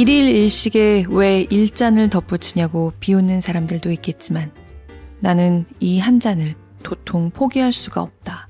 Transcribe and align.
일일 0.00 0.34
일식에 0.34 1.04
왜 1.10 1.46
일잔을 1.50 2.08
덧붙이냐고 2.08 2.94
비웃는 3.00 3.42
사람들도 3.42 3.92
있겠지만 3.92 4.50
나는 5.18 5.66
이 5.78 5.98
한 5.98 6.20
잔을 6.20 6.54
도통 6.82 7.28
포기할 7.32 7.70
수가 7.70 8.00
없다. 8.00 8.48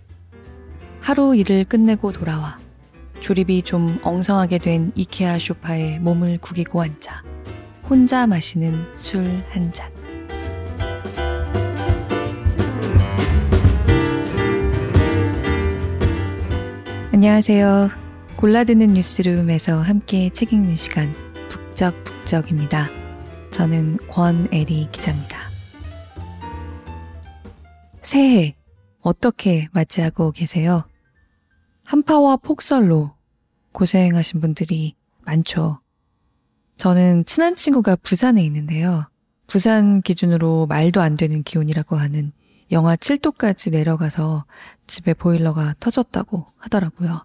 하루 1.00 1.34
일을 1.34 1.64
끝내고 1.64 2.12
돌아와 2.12 2.56
조립이 3.18 3.62
좀 3.62 3.98
엉성하게 4.04 4.58
된 4.58 4.92
이케아 4.94 5.40
쇼파에 5.40 5.98
몸을 5.98 6.38
구기고 6.38 6.82
앉아 6.82 7.24
혼자 7.88 8.28
마시는 8.28 8.86
술 8.94 9.42
한 9.50 9.72
잔. 9.72 9.90
안녕하세요. 17.12 17.90
골라드는 18.36 18.92
뉴스룸에서 18.92 19.82
함께 19.82 20.30
책 20.32 20.52
읽는 20.52 20.76
시간 20.76 21.12
북적북적입니다. 21.80 22.90
저는 23.50 23.96
권애리 24.08 24.88
기자입니다. 24.92 25.38
새해 28.02 28.54
어떻게 29.00 29.66
맞이하고 29.72 30.32
계세요? 30.32 30.84
한파와 31.84 32.36
폭설로 32.36 33.12
고생하신 33.72 34.42
분들이 34.42 34.94
많죠. 35.24 35.80
저는 36.76 37.24
친한 37.24 37.56
친구가 37.56 37.96
부산에 37.96 38.44
있는데요. 38.44 39.08
부산 39.46 40.02
기준으로 40.02 40.66
말도 40.66 41.00
안 41.00 41.16
되는 41.16 41.42
기온이라고 41.42 41.96
하는 41.96 42.32
영하 42.72 42.94
7도까지 42.94 43.70
내려가서 43.72 44.44
집에 44.86 45.14
보일러가 45.14 45.74
터졌다고 45.80 46.44
하더라고요. 46.58 47.24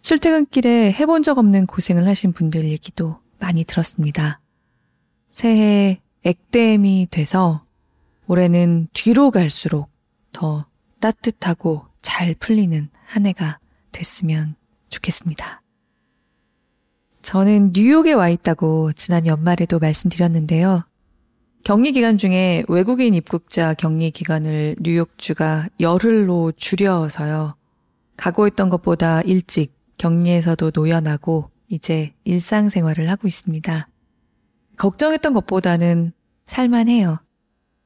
출퇴근길에 0.00 0.92
해본 0.92 1.22
적 1.22 1.36
없는 1.36 1.66
고생을 1.66 2.08
하신 2.08 2.32
분들 2.32 2.64
얘기도 2.64 3.20
많이 3.40 3.64
들었습니다. 3.64 4.40
새해 5.32 6.00
액땜이 6.24 7.08
돼서 7.10 7.62
올해는 8.26 8.88
뒤로 8.92 9.30
갈수록 9.30 9.88
더 10.32 10.66
따뜻하고 11.00 11.86
잘 12.02 12.34
풀리는 12.34 12.88
한 13.06 13.26
해가 13.26 13.58
됐으면 13.90 14.54
좋겠습니다. 14.90 15.62
저는 17.22 17.72
뉴욕에 17.74 18.12
와 18.12 18.28
있다고 18.28 18.92
지난 18.92 19.26
연말에도 19.26 19.78
말씀드렸는데요. 19.78 20.84
격리 21.64 21.92
기간 21.92 22.16
중에 22.16 22.64
외국인 22.68 23.14
입국자 23.14 23.74
격리 23.74 24.10
기간을 24.10 24.76
뉴욕주가 24.80 25.68
열흘로 25.78 26.52
줄여서요. 26.56 27.56
각오했던 28.16 28.70
것보다 28.70 29.20
일찍 29.22 29.74
격리에서도 29.98 30.72
노연하고 30.74 31.50
이제 31.70 32.12
일상생활을 32.24 33.08
하고 33.08 33.26
있습니다. 33.26 33.86
걱정했던 34.76 35.32
것보다는 35.32 36.12
살만해요. 36.46 37.18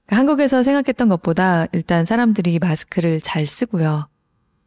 한국에서 0.09 0.63
생각했던 0.63 1.09
것보다 1.09 1.67
일단 1.73 2.05
사람들이 2.05 2.59
마스크를 2.59 3.21
잘 3.21 3.47
쓰고요. 3.47 4.09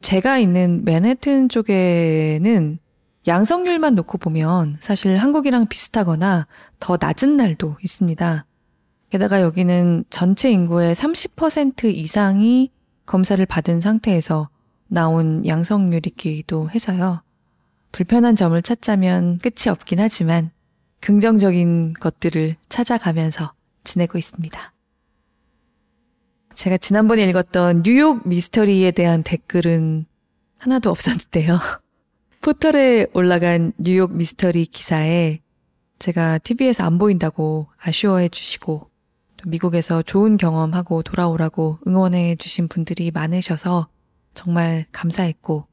제가 0.01 0.37
있는 0.37 0.85
맨해튼 0.85 1.49
쪽에는 1.49 2.79
양성률만 3.25 3.95
놓고 3.95 4.19
보면 4.19 4.77
사실 4.79 5.17
한국이랑 5.17 5.67
비슷하거나 5.67 6.47
더 6.79 6.97
낮은 6.99 7.35
날도 7.35 7.77
있습니다. 7.83 8.45
게다가 9.09 9.41
여기는 9.41 10.05
전체 10.09 10.51
인구의 10.51 10.93
30% 10.93 11.85
이상이 11.85 12.71
검사를 13.05 13.43
받은 13.45 13.81
상태에서 13.81 14.49
나온 14.87 15.45
양성률이기도 15.45 16.69
해서요. 16.69 17.21
불편한 17.97 18.35
점을 18.35 18.61
찾자면 18.61 19.39
끝이 19.39 19.71
없긴 19.71 19.99
하지만 19.99 20.51
긍정적인 20.99 21.93
것들을 21.93 22.55
찾아가면서 22.69 23.53
지내고 23.83 24.19
있습니다. 24.19 24.73
제가 26.53 26.77
지난번에 26.77 27.23
읽었던 27.23 27.81
뉴욕 27.81 28.27
미스터리에 28.27 28.91
대한 28.91 29.23
댓글은 29.23 30.05
하나도 30.59 30.91
없었는데요. 30.91 31.57
포털에 32.41 33.07
올라간 33.13 33.73
뉴욕 33.79 34.15
미스터리 34.15 34.67
기사에 34.67 35.39
제가 35.97 36.37
TV에서 36.37 36.83
안 36.83 36.99
보인다고 36.99 37.65
아쉬워해 37.79 38.29
주시고 38.29 38.91
미국에서 39.47 40.03
좋은 40.03 40.37
경험하고 40.37 41.01
돌아오라고 41.01 41.79
응원해 41.87 42.35
주신 42.35 42.67
분들이 42.67 43.09
많으셔서 43.09 43.87
정말 44.35 44.85
감사했고 44.91 45.65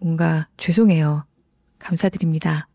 뭔가 0.00 0.48
죄송해요. 0.56 1.24
감사드립니다. 1.86 2.68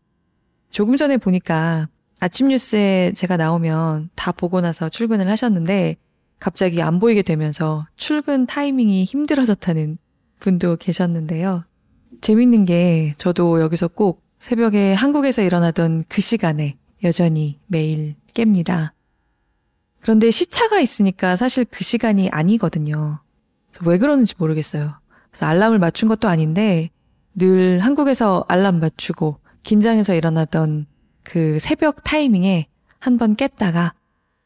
조금 0.70 0.96
전에 0.96 1.18
보니까 1.18 1.88
아침 2.18 2.48
뉴스에 2.48 3.12
제가 3.14 3.36
나오면 3.36 4.10
다 4.14 4.32
보고 4.32 4.60
나서 4.60 4.88
출근을 4.88 5.28
하셨는데 5.28 5.96
갑자기 6.38 6.80
안 6.82 6.98
보이게 6.98 7.22
되면서 7.22 7.86
출근 7.96 8.46
타이밍이 8.46 9.04
힘들어졌다는 9.04 9.96
분도 10.38 10.76
계셨는데요. 10.76 11.64
재밌는 12.20 12.64
게 12.64 13.14
저도 13.18 13.60
여기서 13.60 13.88
꼭 13.88 14.22
새벽에 14.38 14.94
한국에서 14.94 15.42
일어나던 15.42 16.04
그 16.08 16.20
시간에 16.20 16.76
여전히 17.04 17.60
매일 17.66 18.16
깹니다. 18.34 18.92
그런데 20.00 20.30
시차가 20.30 20.80
있으니까 20.80 21.36
사실 21.36 21.64
그 21.64 21.84
시간이 21.84 22.28
아니거든요. 22.30 23.20
왜 23.84 23.98
그러는지 23.98 24.34
모르겠어요. 24.38 24.94
그래서 25.30 25.46
알람을 25.46 25.78
맞춘 25.78 26.08
것도 26.08 26.28
아닌데 26.28 26.90
늘 27.34 27.78
한국에서 27.80 28.44
알람 28.48 28.80
맞추고 28.80 29.38
긴장해서 29.62 30.14
일어나던 30.14 30.86
그 31.22 31.58
새벽 31.60 32.02
타이밍에 32.04 32.68
한 32.98 33.18
번 33.18 33.34
깼다가 33.34 33.94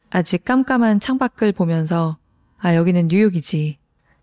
아직 0.09 0.43
깜깜한 0.45 0.99
창밖을 0.99 1.51
보면서 1.51 2.17
아, 2.57 2.75
여기는 2.75 3.07
뉴욕이지. 3.09 3.77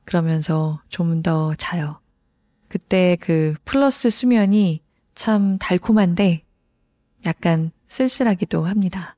그러면서 0.04 0.80
좀 0.88 1.22
더 1.22 1.54
자요. 1.56 2.00
그때 2.68 3.16
그 3.20 3.54
플러스 3.64 4.10
수면이 4.10 4.82
참 5.14 5.56
달콤한데 5.58 6.44
약간 7.26 7.70
쓸쓸하기도 7.88 8.64
합니다. 8.66 9.16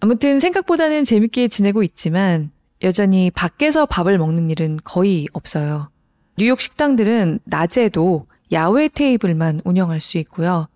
아무튼 0.00 0.40
생각보다는 0.40 1.04
재밌게 1.04 1.48
지내고 1.48 1.82
있지만 1.82 2.50
여전히 2.82 3.30
밖에서 3.30 3.86
밥을 3.86 4.18
먹는 4.18 4.50
일은 4.50 4.78
거의 4.84 5.26
없어요. 5.32 5.90
뉴욕 6.38 6.60
식당들은 6.60 7.40
낮에도 7.44 8.26
야외 8.52 8.88
테이블만 8.88 9.62
운영할 9.64 10.00
수 10.00 10.18
있고요. 10.18 10.68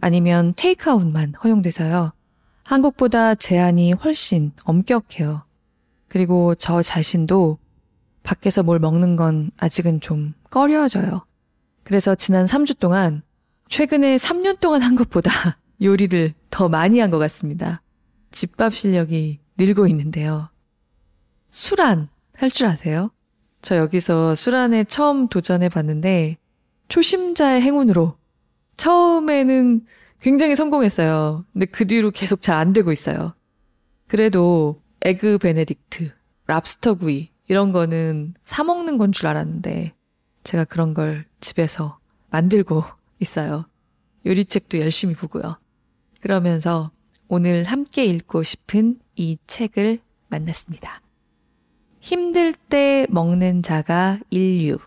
아니면 0.00 0.52
테이크아웃만 0.56 1.34
허용돼서요. 1.42 2.12
한국보다 2.64 3.34
제한이 3.34 3.92
훨씬 3.92 4.52
엄격해요. 4.64 5.44
그리고 6.08 6.54
저 6.54 6.82
자신도 6.82 7.58
밖에서 8.22 8.62
뭘 8.62 8.78
먹는 8.78 9.16
건 9.16 9.50
아직은 9.56 10.00
좀 10.00 10.34
꺼려져요. 10.50 11.24
그래서 11.84 12.14
지난 12.14 12.44
3주 12.46 12.78
동안 12.78 13.22
최근에 13.68 14.16
3년 14.16 14.60
동안 14.60 14.82
한 14.82 14.96
것보다 14.96 15.30
요리를 15.82 16.34
더 16.50 16.68
많이 16.68 16.98
한 16.98 17.10
것 17.10 17.18
같습니다. 17.18 17.82
집밥 18.32 18.74
실력이 18.74 19.40
늘고 19.56 19.86
있는데요. 19.88 20.50
술안 21.50 22.08
할 22.34 22.50
줄 22.50 22.66
아세요? 22.66 23.10
저 23.66 23.76
여기서 23.78 24.36
술안에 24.36 24.84
처음 24.84 25.26
도전해 25.26 25.68
봤는데 25.68 26.36
초심자의 26.86 27.60
행운으로 27.62 28.16
처음에는 28.76 29.84
굉장히 30.20 30.54
성공했어요. 30.54 31.44
근데 31.52 31.66
그 31.66 31.84
뒤로 31.84 32.12
계속 32.12 32.42
잘 32.42 32.54
안 32.58 32.72
되고 32.72 32.92
있어요. 32.92 33.34
그래도 34.06 34.80
에그 35.02 35.38
베네딕트, 35.38 36.12
랍스터 36.46 36.94
구이 36.94 37.30
이런 37.48 37.72
거는 37.72 38.34
사 38.44 38.62
먹는 38.62 38.98
건 38.98 39.10
줄 39.10 39.26
알았는데 39.26 39.94
제가 40.44 40.64
그런 40.64 40.94
걸 40.94 41.24
집에서 41.40 41.98
만들고 42.30 42.84
있어요. 43.18 43.66
요리책도 44.26 44.78
열심히 44.78 45.16
보고요. 45.16 45.58
그러면서 46.20 46.92
오늘 47.26 47.64
함께 47.64 48.04
읽고 48.04 48.44
싶은 48.44 49.00
이 49.16 49.38
책을 49.48 49.98
만났습니다. 50.28 51.00
힘들 52.06 52.52
때 52.52 53.04
먹는 53.10 53.64
자가 53.64 54.20
인류. 54.30 54.78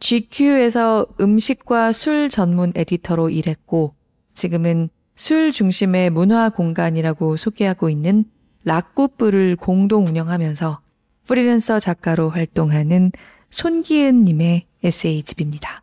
GQ에서 0.00 1.06
음식과 1.20 1.92
술 1.92 2.30
전문 2.30 2.72
에디터로 2.74 3.28
일했고 3.28 3.94
지금은 4.32 4.88
술 5.14 5.52
중심의 5.52 6.08
문화 6.08 6.48
공간이라고 6.48 7.36
소개하고 7.36 7.90
있는 7.90 8.24
락구뿔을 8.64 9.56
공동 9.56 10.06
운영하면서 10.06 10.80
프리랜서 11.26 11.80
작가로 11.80 12.30
활동하는 12.30 13.12
손기은 13.50 14.24
님의 14.24 14.64
에세이집입니다. 14.82 15.82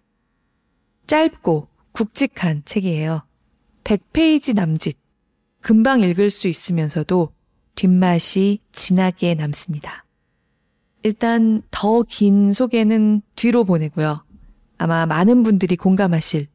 짧고 1.05 1.67
굵직한 1.91 2.63
책이에요. 2.65 3.21
100페이지 3.83 4.55
남짓. 4.55 4.97
금방 5.61 6.01
읽을 6.01 6.31
수 6.31 6.47
있으면서도 6.47 7.29
뒷맛이 7.75 8.61
진하게 8.71 9.35
남습니다. 9.35 10.04
일단 11.05 11.61
더 11.69 12.01
긴 12.01 12.51
소개는 12.51 13.21
뒤로 13.35 13.63
보내고요. 13.63 14.23
아마 14.79 15.05
많은 15.05 15.43
분들이 15.43 15.75
공감하실 15.75 16.47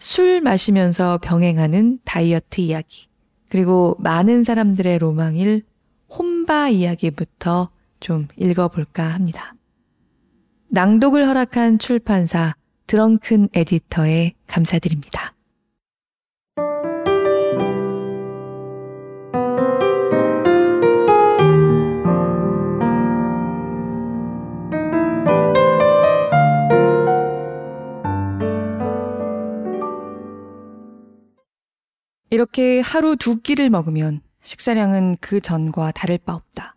술 0.00 0.40
마시면서 0.40 1.18
병행하는 1.22 2.00
다이어트 2.04 2.60
이야기, 2.60 3.06
그리고 3.48 3.94
많은 4.00 4.42
사람들의 4.42 4.98
로망일 4.98 5.62
혼바 6.10 6.70
이야기부터 6.70 7.70
좀 8.00 8.26
읽어볼까 8.36 9.04
합니다. 9.04 9.54
낭독을 10.70 11.28
허락한 11.28 11.78
출판사 11.78 12.56
드렁큰 12.88 13.50
에디터에 13.54 14.32
감사드립니다. 14.48 15.33
이렇게 32.34 32.80
하루 32.80 33.14
두 33.14 33.40
끼를 33.40 33.70
먹으면 33.70 34.20
식사량은 34.42 35.18
그 35.20 35.40
전과 35.40 35.92
다를 35.92 36.18
바 36.18 36.34
없다. 36.34 36.74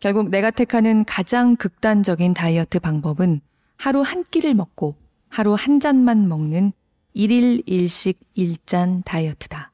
결국 0.00 0.28
내가 0.28 0.50
택하는 0.50 1.04
가장 1.04 1.54
극단적인 1.54 2.34
다이어트 2.34 2.80
방법은 2.80 3.42
하루 3.76 4.00
한 4.02 4.24
끼를 4.24 4.54
먹고 4.54 4.96
하루 5.28 5.54
한 5.54 5.78
잔만 5.78 6.28
먹는 6.28 6.72
일일 7.14 7.62
일식 7.66 8.18
일잔 8.34 9.04
다이어트다. 9.04 9.70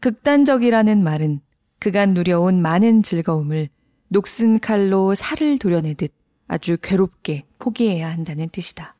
극단적이라는 0.00 1.00
말은 1.04 1.40
그간 1.78 2.14
누려온 2.14 2.60
많은 2.60 3.04
즐거움을 3.04 3.68
녹슨 4.08 4.58
칼로 4.58 5.14
살을 5.14 5.58
도려내듯 5.58 6.12
아주 6.48 6.76
괴롭게 6.82 7.44
포기해야 7.60 8.10
한다는 8.10 8.48
뜻이다. 8.48 8.96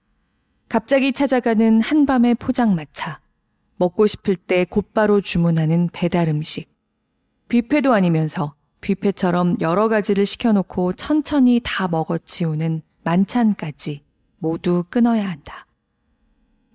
갑자기 0.69 1.13
찾아가는 1.13 1.81
한밤의 1.81 2.37
포장마차, 2.37 3.21
먹고 3.79 4.07
싶을 4.07 4.37
때 4.37 4.65
곧바로 4.65 5.21
주문하는 5.21 5.89
배달 5.93 6.29
음식. 6.29 6.69
뷔페도 7.49 7.93
아니면서 7.95 8.55
뷔페처럼 8.81 9.57
여러 9.61 9.89
가지를 9.89 10.27
시켜놓고 10.27 10.93
천천히 10.95 11.61
다 11.65 11.89
먹어치우는 11.89 12.83
만찬까지 13.05 14.03
모두 14.39 14.85
끊어야 14.91 15.29
한다. 15.29 15.67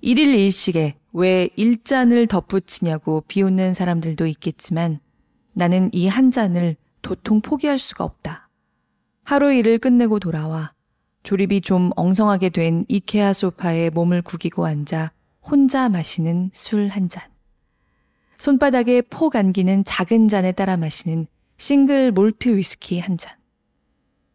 일일 0.01 0.33
일식에 0.35 0.95
왜 1.13 1.49
일잔을 1.55 2.27
덧붙이냐고 2.27 3.23
비웃는 3.27 3.73
사람들도 3.73 4.25
있겠지만 4.25 4.99
나는 5.53 5.89
이 5.93 6.07
한 6.07 6.31
잔을 6.31 6.75
도통 7.01 7.41
포기할 7.41 7.77
수가 7.77 8.03
없다. 8.03 8.49
하루 9.23 9.53
일을 9.53 9.77
끝내고 9.77 10.19
돌아와 10.19 10.73
조립이 11.21 11.61
좀 11.61 11.91
엉성하게 11.95 12.49
된 12.49 12.85
이케아 12.89 13.31
소파에 13.33 13.89
몸을 13.91 14.21
구기고 14.21 14.65
앉아 14.65 15.11
혼자 15.43 15.89
마시는 15.89 16.51
술 16.53 16.89
한 16.89 17.09
잔. 17.09 17.23
손바닥에 18.37 19.01
폭 19.01 19.35
안기는 19.35 19.83
작은 19.83 20.27
잔에 20.27 20.51
따라 20.51 20.77
마시는 20.77 21.27
싱글 21.57 22.11
몰트 22.11 22.55
위스키 22.57 22.99
한 22.99 23.17
잔. 23.17 23.37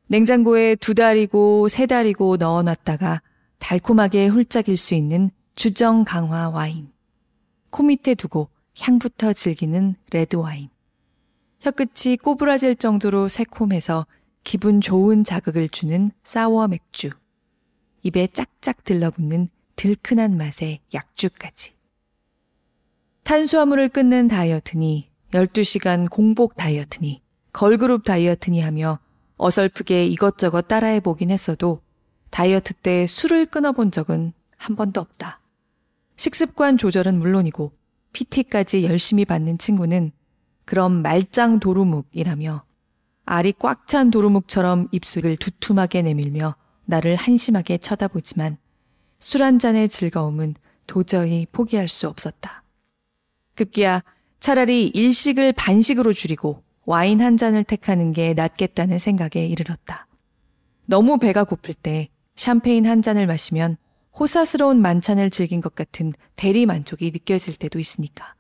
냉장고에 0.07 0.77
두 0.77 0.95
달이고 0.95 1.69
세 1.69 1.87
달이고 1.87 2.37
넣어놨다가 2.39 3.23
달콤하게 3.59 4.29
훌쩍일 4.29 4.77
수 4.77 4.95
있는 4.95 5.31
주정 5.55 6.05
강화 6.05 6.49
와인. 6.49 6.91
코 7.71 7.83
밑에 7.83 8.15
두고 8.15 8.49
향부터 8.79 9.33
즐기는 9.33 9.97
레드 10.13 10.37
와인. 10.37 10.71
혀끝이 11.61 12.17
꼬부라질 12.17 12.77
정도로 12.77 13.29
새콤해서 13.29 14.07
기분 14.45 14.81
좋은 14.81 15.25
자극을 15.25 15.69
주는 15.69 16.13
사워 16.23 16.69
맥주. 16.69 17.11
입에 18.03 18.29
짝짝 18.29 18.85
들러붙는 18.85 19.51
들큰한 19.79 20.37
맛의 20.37 20.81
약주까지. 20.93 21.73
탄수화물을 23.23 23.91
끊는 23.91 24.27
다이어트니 24.27 25.09
12시간 25.31 26.11
공복 26.11 26.57
다이어트니 26.57 27.23
걸그룹 27.53 28.05
다이어트니 28.05 28.61
하며 28.61 28.99
어설프게 29.37 30.05
이것저것 30.07 30.63
따라해 30.63 30.99
보긴 30.99 31.31
했어도 31.31 31.81
다이어트 32.31 32.75
때 32.75 33.07
술을 33.07 33.47
끊어본 33.47 33.93
적은 33.93 34.33
한 34.57 34.75
번도 34.75 35.01
없다. 35.01 35.41
식습관 36.17 36.77
조절은 36.77 37.21
물론이고 37.21 37.71
PT까지 38.13 38.83
열심히 38.83 39.25
받는 39.25 39.59
친구는 39.59 40.11
그럼 40.65 41.03
말짱 41.03 41.61
도루묵이라며 41.61 42.65
알이 43.27 43.55
꽉 43.61 43.87
찬 43.87 44.11
도루묵처럼 44.11 44.89
입술을 44.91 45.37
두툼하게 45.37 46.03
내밀며 46.03 46.57
나를 46.85 47.15
한심하게 47.15 47.79
쳐다보지만 47.79 48.59
술 49.21 49.43
한 49.43 49.59
잔의 49.59 49.89
즐거움은 49.89 50.55
도저히 50.87 51.47
포기할 51.51 51.89
수 51.89 52.09
없었다. 52.09 52.63
급기야 53.57 54.03
차라리 54.41 54.87
일식을 54.89 55.53
반식으로 55.53 56.13
줄이고 56.13 56.63
와인 56.85 57.21
한 57.21 57.37
잔을 57.37 57.65
택하는 57.65 58.13
게 58.13 58.33
낫겠다는 58.35 58.99
생각에 58.99 59.45
이르렀다. 59.47 60.07
너무 60.87 61.19
배가 61.19 61.45
고플 61.45 61.75
때 61.75 62.09
샴페인 62.37 62.87
한 62.87 63.03
잔을 63.03 63.27
마시면 63.27 63.77
호사스러운 64.19 64.81
만찬을 64.81 65.31
즐긴 65.31 65.61
것 65.61 65.75
같은 65.75 66.13
대리 66.37 66.67
만족이 66.67 67.11
느껴질 67.11 67.57
때도 67.57 67.79
있으니까. 67.79 68.35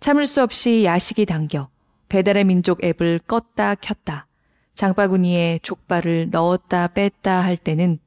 참을 0.00 0.26
수 0.26 0.42
없이 0.42 0.84
야식이 0.84 1.24
당겨 1.26 1.70
배달의 2.08 2.44
민족 2.44 2.84
앱을 2.84 3.20
껐다 3.26 3.78
켰다. 3.80 4.26
장바구니에 4.74 5.60
족발을 5.62 6.30
넣었다 6.30 6.88
뺐다 6.88 7.40
할 7.40 7.56
때는 7.56 7.98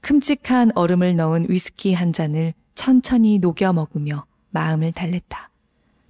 큼직한 0.00 0.72
얼음을 0.74 1.16
넣은 1.16 1.46
위스키 1.48 1.94
한 1.94 2.12
잔을 2.12 2.54
천천히 2.74 3.38
녹여 3.38 3.72
먹으며 3.72 4.26
마음을 4.50 4.92
달랬다. 4.92 5.50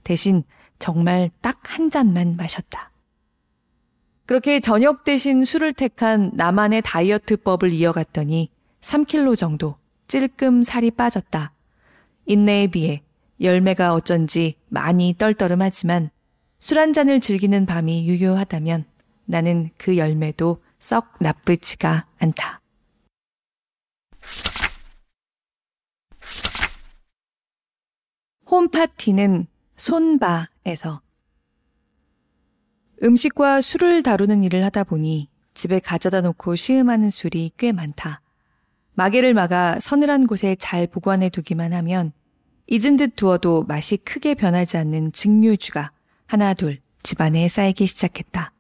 대신 0.04 0.44
정말 0.78 1.31
딱 1.40 1.60
한 1.64 1.90
잔만 1.90 2.37
마셨다. 2.37 2.90
그렇게 4.26 4.60
저녁 4.60 5.04
대신 5.04 5.44
술을 5.44 5.72
택한 5.72 6.31
나만의 6.34 6.82
다이어트법을 6.82 7.72
이어갔더니 7.72 8.50
3kg 8.81 9.37
정도 9.37 9.76
찔끔 10.08 10.62
살이 10.62 10.90
빠졌다. 10.90 11.52
인내에 12.26 12.69
비해 12.69 13.02
열매가 13.40 13.94
어쩐지 13.94 14.54
많이 14.69 15.14
떨떠름하지만 15.19 16.10
술 16.58 16.78
한 16.78 16.93
잔을 16.93 17.20
즐기는 17.20 17.66
밤이 17.66 18.06
유효하다면 18.06 18.84
나는 19.25 19.70
그 19.76 19.96
열매도 19.96 20.62
썩 20.78 21.14
나쁘지가 21.20 22.06
않다. 22.19 22.60
홈파티는 28.51 29.46
손바에서 29.77 31.01
음식과 33.03 33.60
술을 33.60 34.03
다루는 34.03 34.43
일을 34.43 34.65
하다 34.65 34.84
보니 34.84 35.29
집에 35.55 35.79
가져다 35.79 36.20
놓고 36.20 36.56
시음하는 36.56 37.10
술이 37.10 37.53
꽤 37.56 37.72
많다. 37.72 38.20
마개를 38.94 39.34
막아 39.34 39.79
서늘한 39.81 40.27
곳에 40.27 40.56
잘 40.58 40.87
보관해 40.87 41.31
두기만 41.31 41.72
하면 41.72 42.13
잊은 42.67 42.96
듯 42.96 43.17
두어도 43.17 43.65
맛이 43.65 43.96
크게 43.96 44.34
변하지 44.34 44.77
않는 44.77 45.13
증류주가 45.13 45.93
하나 46.27 46.53
둘 46.55 46.81
집안에 47.03 47.49
쌓이기 47.49 47.87
시작했다. 47.87 48.53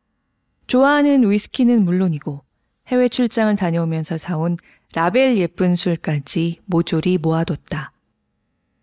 좋아하는 0.66 1.28
위스키는 1.28 1.84
물론이고 1.84 2.42
해외 2.86 3.08
출장을 3.08 3.54
다녀오면서 3.56 4.18
사온 4.18 4.56
라벨 4.94 5.36
예쁜 5.36 5.76
술까지 5.76 6.60
모조리 6.66 7.18
모아뒀다. 7.18 7.92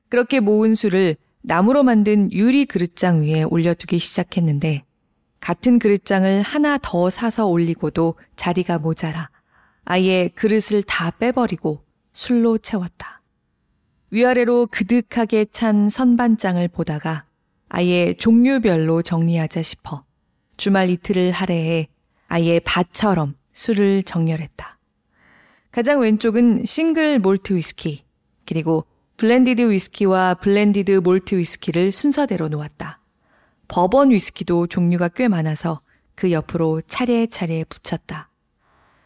그렇게 0.09 0.39
모은 0.39 0.73
술을 0.73 1.17
나무로 1.41 1.83
만든 1.83 2.31
유리 2.31 2.65
그릇장 2.65 3.21
위에 3.23 3.43
올려두기 3.43 3.99
시작했는데 3.99 4.83
같은 5.39 5.79
그릇장을 5.79 6.41
하나 6.41 6.77
더 6.81 7.09
사서 7.09 7.47
올리고도 7.47 8.15
자리가 8.35 8.79
모자라 8.79 9.29
아예 9.83 10.29
그릇을 10.33 10.83
다 10.83 11.11
빼버리고 11.11 11.83
술로 12.13 12.57
채웠다. 12.57 13.21
위아래로 14.09 14.67
그득하게 14.71 15.45
찬 15.51 15.89
선반장을 15.89 16.65
보다가 16.69 17.25
아예 17.69 18.13
종류별로 18.13 19.01
정리하자 19.01 19.61
싶어 19.61 20.05
주말 20.55 20.89
이틀을 20.89 21.31
할애해 21.31 21.89
아예 22.27 22.59
밭처럼 22.63 23.35
술을 23.53 24.03
정렬했다. 24.03 24.76
가장 25.77 26.01
왼쪽은 26.01 26.65
싱글 26.65 27.19
몰트 27.19 27.53
위스키, 27.53 28.03
그리고 28.47 28.85
블렌디드 29.17 29.69
위스키와 29.69 30.33
블렌디드 30.33 30.89
몰트 30.89 31.35
위스키를 31.37 31.91
순서대로 31.91 32.47
놓았다. 32.49 32.99
버번 33.67 34.09
위스키도 34.09 34.65
종류가 34.65 35.09
꽤 35.09 35.27
많아서 35.27 35.79
그 36.15 36.31
옆으로 36.31 36.81
차례차례 36.87 37.63
붙였다. 37.65 38.31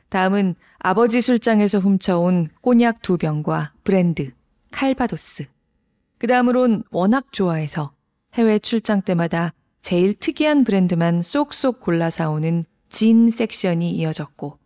다음은 0.08 0.56
아버지 0.80 1.20
술장에서 1.20 1.80
훔쳐온 1.80 2.48
꼬냑 2.62 3.02
두 3.02 3.18
병과 3.18 3.74
브랜드, 3.84 4.32
칼바도스. 4.72 5.48
그 6.20 6.28
다음으론 6.28 6.84
워낙 6.90 7.34
좋아해서 7.34 7.92
해외 8.36 8.60
출장 8.60 9.02
때마다 9.02 9.54
제일 9.82 10.14
특이한 10.14 10.64
브랜드만 10.64 11.22
쏙쏙 11.22 11.82
골라 11.82 12.10
사오는 12.10 12.64
진 12.88 13.30
섹션이 13.30 13.92
이어졌고 13.92 14.58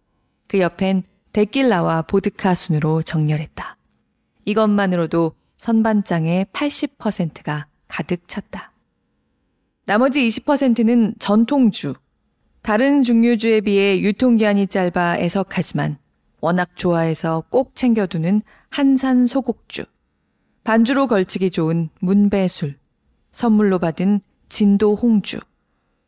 그 0.48 0.60
옆엔 0.60 1.02
데킬라와 1.36 2.04
보드카 2.04 2.56
순으로 2.56 3.02
정렬했다. 3.02 3.76
이것만으로도 4.46 5.34
선반장의 5.58 6.46
80%가 6.54 7.68
가득 7.90 8.26
찼다. 8.30 8.72
나머지 9.86 10.26
20%는 10.26 11.16
전통주. 11.20 11.96
다른 12.62 13.04
중류주에 13.04 13.62
비해 13.62 14.00
유통기한이 14.00 14.68
짧아 14.68 15.18
애석하지만 15.18 15.98
워낙 16.40 16.70
좋아해서 16.78 17.44
꼭 17.50 17.76
챙겨두는 17.76 18.42
한산 18.70 19.28
소곡주. 19.28 19.84
반주로 20.64 21.08
걸치기 21.08 21.52
좋은 21.52 21.90
문배술. 22.00 22.78
선물로 23.34 23.80
받은 23.80 24.22
진도 24.48 24.96
홍주. 24.96 25.40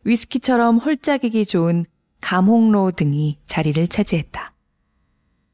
위스키처럼 0.05 0.77
홀짝이기 0.77 1.45
좋은 1.45 1.85
감홍로 2.21 2.91
등이 2.91 3.39
자리를 3.45 3.89
차지했다. 3.89 4.53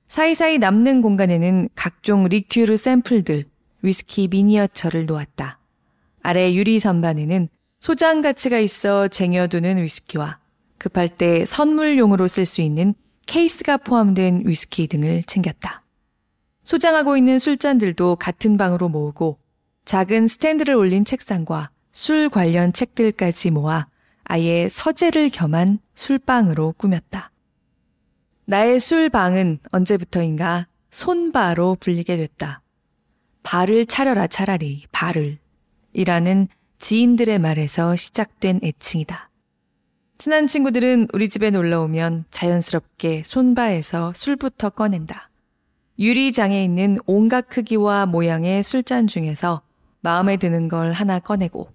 사이사이 0.08 0.60
남는 0.60 1.02
공간에는 1.02 1.70
각종 1.76 2.26
리큐르 2.26 2.78
샘플들, 2.78 3.46
위스키 3.82 4.28
미니어처를 4.28 5.06
놓았다. 5.06 5.60
아래 6.22 6.54
유리 6.54 6.80
선반에는 6.80 7.50
소장 7.80 8.22
가치가 8.22 8.60
있어 8.60 9.10
쟁여두는 9.10 9.82
위스키와 9.82 10.40
급할 10.78 11.10
때 11.10 11.46
선물용으로 11.46 12.28
쓸 12.28 12.46
수 12.46 12.62
있는 12.62 12.94
케이스가 13.26 13.78
포함된 13.78 14.44
위스키 14.46 14.88
등을 14.88 15.24
챙겼다. 15.24 15.84
소장하고 16.64 17.18
있는 17.18 17.40
술잔들도 17.40 18.16
같은 18.16 18.58
방으로 18.58 18.88
모으고 18.88 19.38
작은 19.86 20.28
스탠드를 20.28 20.76
올린 20.76 21.04
책상과 21.04 21.72
술 21.92 22.30
관련 22.30 22.72
책들까지 22.72 23.52
모아 23.52 23.88
아예 24.24 24.70
서재를 24.70 25.30
겸한 25.30 25.80
술방으로 25.94 26.74
꾸몄다. 26.78 27.33
나의 28.46 28.80
술방은 28.80 29.60
언제부터인가 29.72 30.68
손바로 30.92 31.78
불리게 31.80 32.18
됐다. 32.18 32.62
발을 33.44 33.86
차려라 33.86 34.28
차라리 34.28 34.84
발을 34.92 35.38
이라는 35.94 36.48
지인들의 36.80 37.40
말에서 37.40 37.96
시작된 37.96 38.60
애칭이다. 38.64 39.30
친한 40.18 40.48
친구들은 40.48 41.08
우리 41.14 41.30
집에 41.30 41.52
놀러 41.52 41.82
오면 41.84 42.26
자연스럽게 42.32 43.24
손바에서 43.26 44.14
술부터 44.14 44.72
꺼낸다. 44.72 45.30
유리장에 46.00 46.64
있는 46.64 46.98
온갖 47.06 47.48
크기와 47.48 48.06
모양의 48.06 48.64
술잔 48.64 49.08
중에서 49.08 49.62
마음에 50.02 50.38
드는 50.38 50.68
걸 50.68 50.92
하나 50.92 51.20
꺼내고 51.20 51.70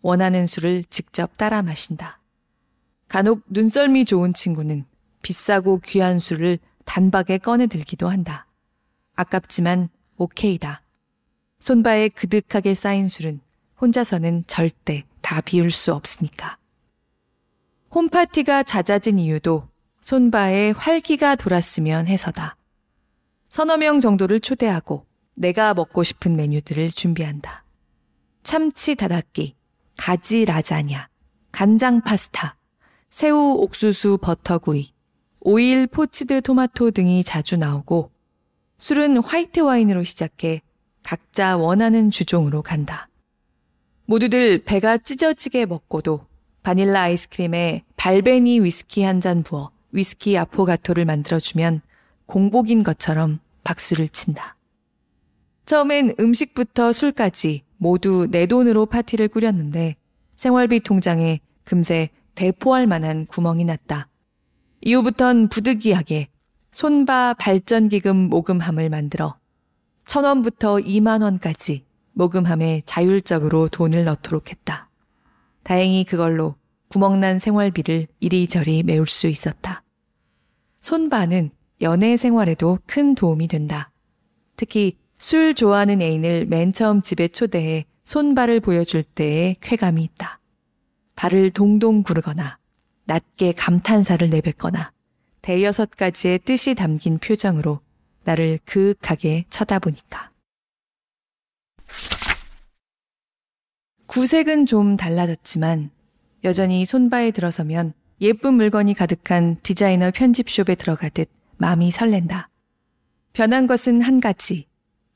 원하는 0.00 0.46
술을 0.46 0.84
직접 0.88 1.36
따라 1.36 1.60
마신다. 1.62 2.20
간혹 3.08 3.42
눈썰미 3.48 4.06
좋은 4.06 4.32
친구는 4.32 4.86
비싸고 5.24 5.80
귀한 5.80 6.20
술을 6.20 6.58
단박에 6.84 7.38
꺼내 7.38 7.66
들기도 7.66 8.08
한다. 8.08 8.46
아깝지만 9.14 9.88
오케이다. 10.18 10.82
손바에 11.58 12.10
그득하게 12.10 12.74
쌓인 12.74 13.08
술은 13.08 13.40
혼자서는 13.80 14.44
절대 14.46 15.04
다 15.22 15.40
비울 15.40 15.70
수 15.70 15.94
없으니까. 15.94 16.58
홈파티가 17.92 18.64
잦아진 18.64 19.18
이유도 19.18 19.66
손바에 20.02 20.72
활기가 20.72 21.36
돌았으면 21.36 22.06
해서다. 22.06 22.56
서너 23.48 23.78
명 23.78 24.00
정도를 24.00 24.40
초대하고 24.40 25.06
내가 25.34 25.72
먹고 25.72 26.02
싶은 26.02 26.36
메뉴들을 26.36 26.90
준비한다. 26.90 27.64
참치 28.42 28.94
다닥기, 28.94 29.56
가지 29.96 30.44
라자냐, 30.44 31.08
간장 31.50 32.02
파스타, 32.02 32.56
새우 33.08 33.54
옥수수 33.62 34.18
버터구이, 34.20 34.93
오일 35.46 35.86
poached 35.86 36.40
토마토 36.40 36.92
등이 36.92 37.22
자주 37.22 37.58
나오고 37.58 38.10
술은 38.78 39.18
화이트 39.18 39.60
와인으로 39.60 40.02
시작해 40.02 40.62
각자 41.02 41.58
원하는 41.58 42.10
주종으로 42.10 42.62
간다. 42.62 43.10
모두들 44.06 44.64
배가 44.64 44.96
찢어지게 44.96 45.66
먹고도 45.66 46.24
바닐라 46.62 47.02
아이스크림에 47.02 47.84
발베니 47.96 48.60
위스키 48.60 49.02
한 49.02 49.20
잔 49.20 49.42
부어 49.42 49.70
위스키 49.92 50.38
아포가토를 50.38 51.04
만들어주면 51.04 51.82
공복인 52.24 52.82
것처럼 52.82 53.38
박수를 53.64 54.08
친다. 54.08 54.56
처음엔 55.66 56.14
음식부터 56.18 56.92
술까지 56.92 57.64
모두 57.76 58.28
내 58.30 58.46
돈으로 58.46 58.86
파티를 58.86 59.28
꾸렸는데 59.28 59.96
생활비 60.36 60.80
통장에 60.80 61.40
금세 61.64 62.08
대포할 62.34 62.86
만한 62.86 63.26
구멍이 63.26 63.66
났다. 63.66 64.08
이후부턴 64.86 65.48
부득이하게 65.48 66.28
손바 66.70 67.36
발전기금 67.38 68.16
모금함을 68.28 68.90
만들어 68.90 69.38
천원부터 70.04 70.80
이만원까지 70.80 71.86
모금함에 72.12 72.82
자율적으로 72.84 73.68
돈을 73.68 74.04
넣도록 74.04 74.50
했다. 74.50 74.90
다행히 75.62 76.04
그걸로 76.04 76.56
구멍난 76.88 77.38
생활비를 77.38 78.08
이리저리 78.20 78.82
메울 78.82 79.06
수 79.06 79.26
있었다. 79.26 79.82
손바는 80.82 81.50
연애 81.80 82.18
생활에도 82.18 82.78
큰 82.84 83.14
도움이 83.14 83.48
된다. 83.48 83.90
특히 84.56 84.98
술 85.16 85.54
좋아하는 85.54 86.02
애인을 86.02 86.44
맨 86.44 86.74
처음 86.74 87.00
집에 87.00 87.28
초대해 87.28 87.86
손발을 88.04 88.60
보여줄 88.60 89.02
때의 89.02 89.56
쾌감이 89.62 90.04
있다. 90.04 90.40
발을 91.16 91.52
동동 91.52 92.02
구르거나 92.02 92.58
낮게 93.04 93.52
감탄사를 93.52 94.28
내뱉거나 94.30 94.92
대여섯 95.42 95.90
가지의 95.90 96.38
뜻이 96.40 96.74
담긴 96.74 97.18
표정으로 97.18 97.80
나를 98.24 98.58
그윽하게 98.64 99.44
쳐다보니까. 99.50 100.30
구색은 104.06 104.66
좀 104.66 104.96
달라졌지만 104.96 105.90
여전히 106.44 106.84
손바에 106.84 107.30
들어서면 107.30 107.94
예쁜 108.20 108.54
물건이 108.54 108.94
가득한 108.94 109.58
디자이너 109.62 110.10
편집숍에 110.12 110.76
들어가듯 110.76 111.28
마음이 111.56 111.90
설렌다. 111.90 112.48
변한 113.32 113.66
것은 113.66 114.00
한 114.00 114.20
가지. 114.20 114.66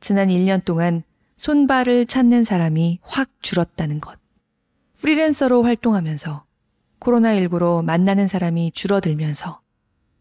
지난 0.01 0.29
1년 0.29 0.65
동안 0.65 1.03
손발을 1.37 2.07
찾는 2.07 2.45
사람이 2.45 2.99
확 3.03 3.31
줄었다는 3.41 4.01
것. 4.01 4.19
프리랜서로 4.99 5.63
활동하면서 5.63 6.45
코로나19로 7.01 7.85
만나는 7.85 8.27
사람이 8.27 8.73
줄어들면서 8.73 9.61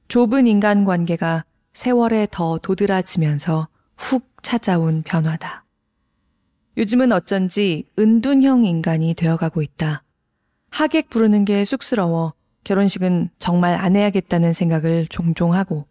좁은 0.08 0.48
인간관계가 0.48 1.46
세월에 1.74 2.28
더 2.32 2.58
도드라지면서 2.58 3.68
훅 3.98 4.28
찾아온 4.42 5.04
변화다. 5.04 5.66
요즘은 6.78 7.12
어쩐지 7.12 7.88
은둔형 7.98 8.64
인간이 8.66 9.14
되어가고 9.16 9.62
있다. 9.62 10.04
하객 10.70 11.10
부르는 11.10 11.46
게 11.46 11.66
쑥스러워 11.66 12.34
결혼식은 12.64 13.30
정말 13.40 13.74
안 13.74 13.96
해야겠다는 13.96 14.54
생각을 14.54 15.08
종종 15.08 15.54
하고 15.54 15.86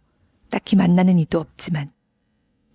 딱히 0.50 0.76
만나는 0.76 1.18
이도 1.18 1.40
없지만 1.40 1.90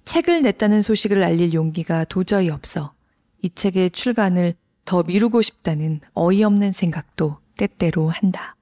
책을 0.05 0.41
냈다는 0.41 0.81
소식을 0.81 1.23
알릴 1.23 1.53
용기가 1.53 2.03
도저히 2.05 2.49
없어 2.49 2.93
이 3.41 3.49
책의 3.53 3.91
출간을 3.91 4.55
더 4.85 5.03
미루고 5.03 5.41
싶다는 5.41 6.01
어이없는 6.13 6.71
생각도 6.71 7.37
때때로 7.61 8.09
한다. 8.09 8.55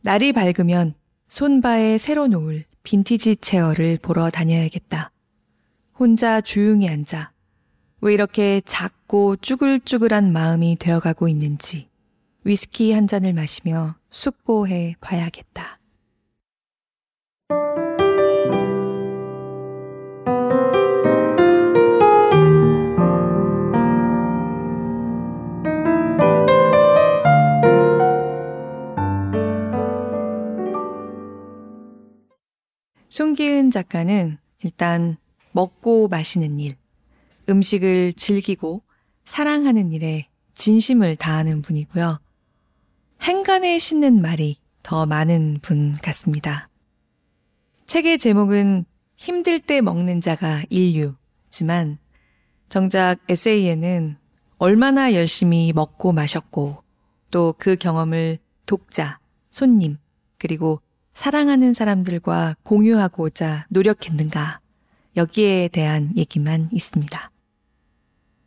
날이 0.00 0.32
밝으면 0.32 0.94
손바에 1.28 1.98
새로 1.98 2.26
놓을 2.26 2.64
빈티지 2.84 3.36
체어를 3.36 3.98
보러 4.00 4.30
다녀야겠다. 4.30 5.12
혼자 5.98 6.40
조용히 6.40 6.88
앉아 6.88 7.32
왜 8.00 8.14
이렇게 8.14 8.62
작고 8.64 9.36
쭈글쭈글한 9.36 10.32
마음이 10.32 10.76
되어가고 10.80 11.28
있는지 11.28 11.88
위스키 12.44 12.92
한 12.92 13.06
잔을 13.06 13.34
마시며 13.34 13.94
숙고해 14.08 14.96
봐야겠다. 15.00 15.78
송기은 33.12 33.70
작가는 33.70 34.38
일단 34.62 35.18
먹고 35.50 36.08
마시는 36.08 36.58
일, 36.58 36.76
음식을 37.46 38.14
즐기고 38.14 38.80
사랑하는 39.26 39.92
일에 39.92 40.28
진심을 40.54 41.16
다하는 41.16 41.60
분이고요. 41.60 42.18
행간에 43.20 43.78
싣는 43.78 44.22
말이 44.22 44.56
더 44.82 45.04
많은 45.04 45.58
분 45.60 45.92
같습니다. 45.92 46.70
책의 47.84 48.16
제목은 48.16 48.86
힘들 49.16 49.60
때 49.60 49.82
먹는 49.82 50.22
자가 50.22 50.62
인류지만 50.70 51.98
정작 52.70 53.18
에세이에는 53.28 54.16
얼마나 54.56 55.12
열심히 55.12 55.70
먹고 55.74 56.12
마셨고 56.12 56.82
또 57.30 57.54
그 57.58 57.76
경험을 57.76 58.38
독자, 58.64 59.18
손님, 59.50 59.98
그리고 60.38 60.80
사랑하는 61.14 61.72
사람들과 61.74 62.56
공유하고자 62.62 63.66
노력했는가 63.68 64.60
여기에 65.16 65.68
대한 65.68 66.12
얘기만 66.16 66.70
있습니다. 66.72 67.30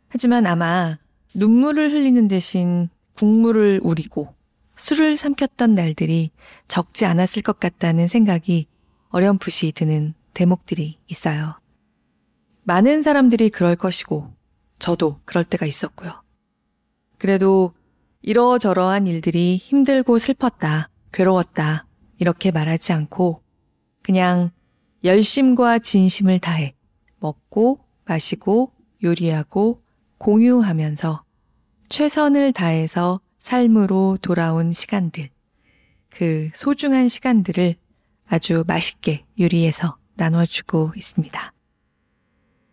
하지만 0.08 0.46
아마 0.46 0.98
눈물을 1.34 1.92
흘리는 1.92 2.28
대신 2.28 2.88
국물을 3.14 3.80
우리고 3.82 4.34
술을 4.76 5.16
삼켰던 5.16 5.74
날들이 5.74 6.30
적지 6.68 7.06
않았을 7.06 7.42
것 7.42 7.58
같다는 7.58 8.08
생각이 8.08 8.66
어렴풋이 9.08 9.72
드는 9.72 10.14
대목들이 10.34 10.98
있어요. 11.06 11.58
많은 12.64 13.00
사람들이 13.00 13.48
그럴 13.48 13.76
것이고, 13.76 14.34
저도 14.78 15.20
그럴 15.24 15.44
때가 15.44 15.64
있었고요. 15.64 16.22
그래도 17.16 17.72
이러저러한 18.20 19.06
일들이 19.06 19.56
힘들고 19.56 20.18
슬펐다, 20.18 20.90
괴로웠다, 21.12 21.85
이렇게 22.18 22.50
말하지 22.50 22.92
않고, 22.92 23.42
그냥 24.02 24.50
열심과 25.04 25.80
진심을 25.80 26.38
다해 26.38 26.74
먹고, 27.18 27.80
마시고, 28.04 28.72
요리하고, 29.02 29.82
공유하면서 30.18 31.24
최선을 31.88 32.52
다해서 32.52 33.20
삶으로 33.38 34.18
돌아온 34.20 34.72
시간들, 34.72 35.30
그 36.08 36.50
소중한 36.54 37.08
시간들을 37.08 37.76
아주 38.26 38.64
맛있게 38.66 39.24
요리해서 39.38 39.98
나눠주고 40.14 40.92
있습니다. 40.96 41.52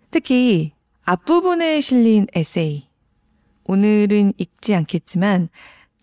특히 0.10 0.72
앞부분에 1.04 1.82
실린 1.82 2.28
에세이. 2.34 2.88
오늘은 3.66 4.34
읽지 4.38 4.76
않겠지만 4.76 5.50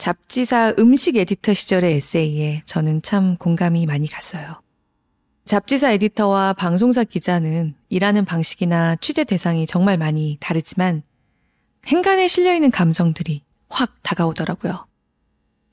잡지사 0.00 0.76
음식 0.78 1.16
에디터 1.16 1.52
시절의 1.52 1.97
에세이에 1.97 2.62
저는 2.64 3.02
참 3.02 3.37
공감이 3.37 3.85
많이 3.85 4.09
갔어요. 4.09 4.62
잡지사 5.45 5.90
에디터와 5.92 6.54
방송사 6.54 7.04
기자는 7.04 7.75
일하는 7.90 8.25
방식이나 8.25 8.97
취재 8.97 9.25
대상이 9.25 9.66
정말 9.66 9.99
많이 9.99 10.38
다르지만 10.40 11.02
행간에 11.87 12.28
실려있는 12.28 12.71
감정들이 12.71 13.42
확 13.69 13.95
다가오더라고요. 14.02 14.87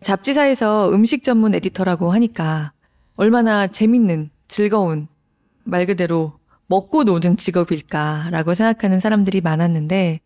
잡지사에서 0.01 0.91
음식 0.91 1.23
전문 1.23 1.55
에디터라고 1.55 2.11
하니까 2.11 2.73
얼마나 3.15 3.67
재밌는, 3.67 4.29
즐거운, 4.49 5.07
말 5.63 5.85
그대로 5.85 6.37
먹고 6.65 7.05
노는 7.05 7.37
직업일까라고 7.37 8.53
생각하는 8.53 8.99
사람들이 8.99 9.39
많았는데 9.39 10.19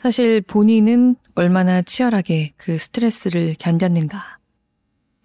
사실 0.00 0.40
본인은 0.40 1.16
얼마나 1.34 1.82
치열하게 1.82 2.52
그 2.56 2.78
스트레스를 2.78 3.54
견뎠는가. 3.54 4.18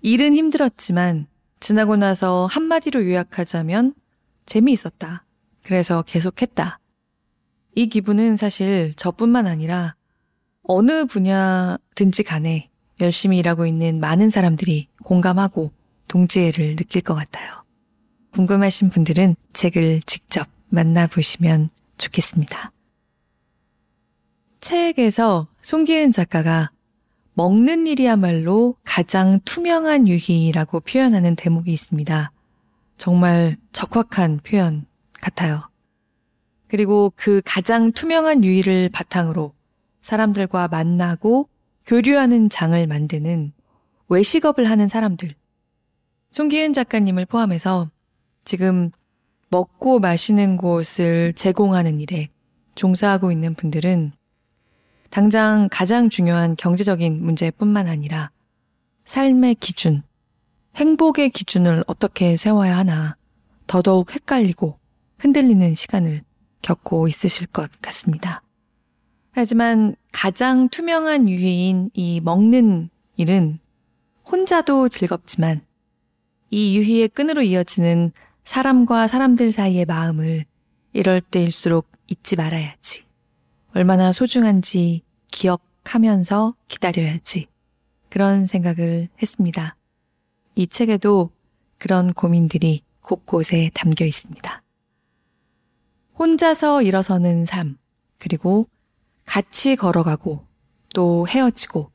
일은 0.02 0.34
힘들었지만 0.34 1.28
지나고 1.60 1.98
나서 1.98 2.48
한마디로 2.48 3.06
요약하자면 3.06 3.94
재미있었다. 4.46 5.26
그래서 5.64 6.02
계속했다. 6.02 6.80
이 7.76 7.88
기분은 7.88 8.36
사실 8.38 8.94
저뿐만 8.96 9.48
아니라 9.48 9.96
어느 10.64 11.06
분야든지 11.06 12.24
간에 12.24 12.70
열심히 13.00 13.38
일하고 13.38 13.66
있는 13.66 14.00
많은 14.00 14.30
사람들이 14.30 14.88
공감하고 15.04 15.72
동지애를 16.08 16.76
느낄 16.76 17.02
것 17.02 17.14
같아요. 17.14 17.64
궁금하신 18.32 18.90
분들은 18.90 19.36
책을 19.54 20.02
직접 20.06 20.48
만나보시면 20.70 21.70
좋겠습니다. 21.98 22.72
책에서 24.62 25.48
송기은 25.64 26.12
작가가 26.12 26.72
먹는 27.34 27.88
일이야말로 27.88 28.76
가장 28.84 29.40
투명한 29.44 30.08
유희라고 30.08 30.82
표현하는 30.82 31.36
대목이 31.36 31.74
있습니다. 31.74 32.32
정말 32.98 33.58
적확한 33.72 34.40
표현 34.44 34.86
같아요. 35.14 35.70
그리고 36.68 37.12
그 37.16 37.42
가장 37.44 37.92
투명한 37.92 38.44
유희를 38.44 38.90
바탕으로 38.90 39.54
사람들과 40.02 40.68
만나고 40.68 41.50
교류하는 41.86 42.50
장을 42.50 42.88
만드는 42.88 43.52
외식업을 44.08 44.70
하는 44.70 44.88
사람들. 44.88 45.32
송기은 46.30 46.74
작가님을 46.74 47.26
포함해서 47.26 47.90
지금 48.46 48.92
먹고 49.50 50.00
마시는 50.00 50.58
곳을 50.58 51.34
제공하는 51.34 52.00
일에 52.00 52.30
종사하고 52.76 53.32
있는 53.32 53.54
분들은 53.54 54.14
당장 55.12 55.68
가장 55.70 56.10
중요한 56.10 56.56
경제적인 56.56 57.22
문제뿐만 57.22 57.88
아니라 57.88 58.32
삶의 59.04 59.56
기준, 59.56 60.04
행복의 60.78 61.32
기준을 61.32 61.84
어떻게 61.86 62.38
세워야 62.38 62.78
하나 62.78 63.18
더더욱 63.68 64.16
헷갈리고 64.16 64.80
흔들리는 65.20 65.76
시간을 65.76 66.24
겪고 66.62 67.10
있으실 67.10 67.48
것 67.48 67.70
같습니다. 67.82 68.42
하지만 69.34 69.96
가장 70.14 70.70
투명한 70.70 71.28
유희인 71.28 71.90
이 71.94 72.22
먹는 72.22 72.90
일은 73.18 73.60
혼자도 74.32 74.88
즐겁지만 74.88 75.60
이 76.50 76.78
유희의 76.78 77.10
끈으로 77.10 77.42
이어지는 77.42 78.14
사람과 78.46 79.08
사람들 79.08 79.52
사이의 79.52 79.86
마음을 79.86 80.46
이럴 80.94 81.20
때일수록 81.20 81.92
잊지 82.08 82.38
말아야지. 82.38 83.11
얼마나 83.74 84.12
소중한지 84.12 85.04
기억하면서 85.32 86.56
기다려야지. 86.68 87.48
그런 88.10 88.46
생각을 88.46 89.10
했습니다. 89.22 89.78
이 90.56 90.68
책에도 90.68 91.32
그런 91.78 92.14
고민들이 92.14 92.84
곳곳에 93.02 93.72
담겨 93.74 94.06
있습니다. 94.06 94.62
혼자서 96.20 96.82
일어서는 96.82 97.46
삶, 97.46 97.78
그리고 98.20 98.68
같이 99.26 99.76
걸어가고 99.76 100.46
또 100.94 101.28
헤어지고 101.28 101.90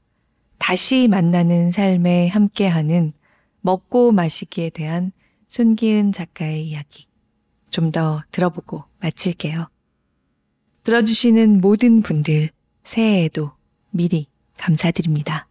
다시 0.58 1.06
만나는 1.06 1.70
삶에 1.70 2.28
함께하는 2.28 3.12
먹고 3.60 4.12
마시기에 4.12 4.70
대한 4.70 5.12
손기은 5.48 6.12
작가의 6.12 6.66
이야기 6.66 7.06
좀 7.70 7.90
더 7.90 8.22
들어보고 8.30 8.84
마칠게요. 9.00 9.68
들어주시는 10.86 11.60
모든 11.60 12.00
분들 12.00 12.50
새해에도 12.84 13.50
미리 13.90 14.28
감사드립니다. 14.56 15.48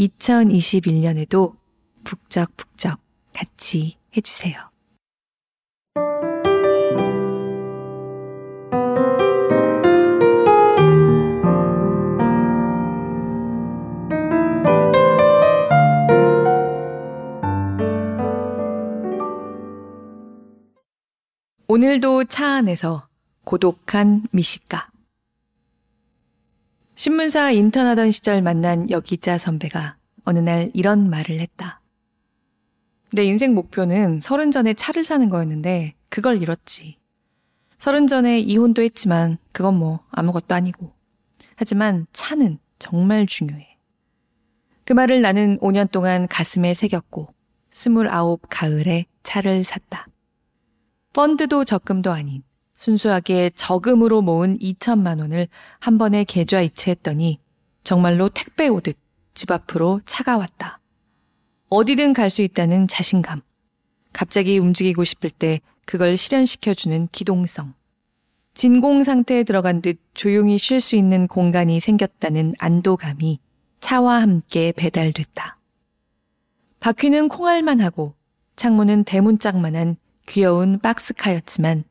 2021년에도 0.00 1.54
북적북적 2.02 2.98
같이 3.32 3.98
해주세요. 4.16 4.56
오늘도 21.68 22.24
차 22.24 22.54
안에서 22.54 23.07
고독한 23.48 24.26
미식가. 24.30 24.90
신문사 26.96 27.50
인턴하던 27.50 28.10
시절 28.10 28.42
만난 28.42 28.90
여기자 28.90 29.38
선배가 29.38 29.96
어느 30.24 30.38
날 30.38 30.70
이런 30.74 31.08
말을 31.08 31.40
했다. 31.40 31.80
내 33.14 33.24
인생 33.24 33.54
목표는 33.54 34.20
서른 34.20 34.50
전에 34.50 34.74
차를 34.74 35.02
사는 35.02 35.30
거였는데 35.30 35.94
그걸 36.10 36.42
이뤘지. 36.42 36.98
서른 37.78 38.06
전에 38.06 38.38
이혼도 38.38 38.82
했지만 38.82 39.38
그건 39.52 39.78
뭐 39.78 40.00
아무것도 40.10 40.54
아니고. 40.54 40.92
하지만 41.56 42.06
차는 42.12 42.58
정말 42.78 43.24
중요해. 43.24 43.78
그 44.84 44.92
말을 44.92 45.22
나는 45.22 45.56
5년 45.60 45.90
동안 45.90 46.28
가슴에 46.28 46.74
새겼고 46.74 47.32
스물아홉 47.70 48.42
가을에 48.50 49.06
차를 49.22 49.64
샀다. 49.64 50.06
펀드도 51.14 51.64
적금도 51.64 52.12
아닌 52.12 52.42
순수하게 52.78 53.50
저금으로 53.56 54.22
모은 54.22 54.56
2천만 54.60 55.18
원을 55.18 55.48
한 55.80 55.98
번에 55.98 56.24
계좌이체했더니 56.24 57.40
정말로 57.82 58.28
택배 58.28 58.68
오듯 58.68 58.96
집 59.34 59.50
앞으로 59.50 60.00
차가 60.04 60.36
왔다. 60.36 60.80
어디든 61.68 62.12
갈 62.12 62.30
수 62.30 62.42
있다는 62.42 62.86
자신감. 62.86 63.42
갑자기 64.12 64.58
움직이고 64.58 65.04
싶을 65.04 65.28
때 65.30 65.60
그걸 65.86 66.16
실현시켜주는 66.16 67.08
기동성. 67.10 67.74
진공 68.54 69.02
상태에 69.02 69.42
들어간 69.42 69.82
듯 69.82 69.98
조용히 70.14 70.56
쉴 70.56 70.80
수 70.80 70.96
있는 70.96 71.26
공간이 71.26 71.80
생겼다는 71.80 72.54
안도감이 72.58 73.40
차와 73.80 74.22
함께 74.22 74.72
배달됐다. 74.72 75.58
바퀴는 76.80 77.28
콩알만 77.28 77.80
하고 77.80 78.14
창문은 78.56 79.04
대문짝만한 79.04 79.96
귀여운 80.26 80.78
박스카였지만 80.78 81.84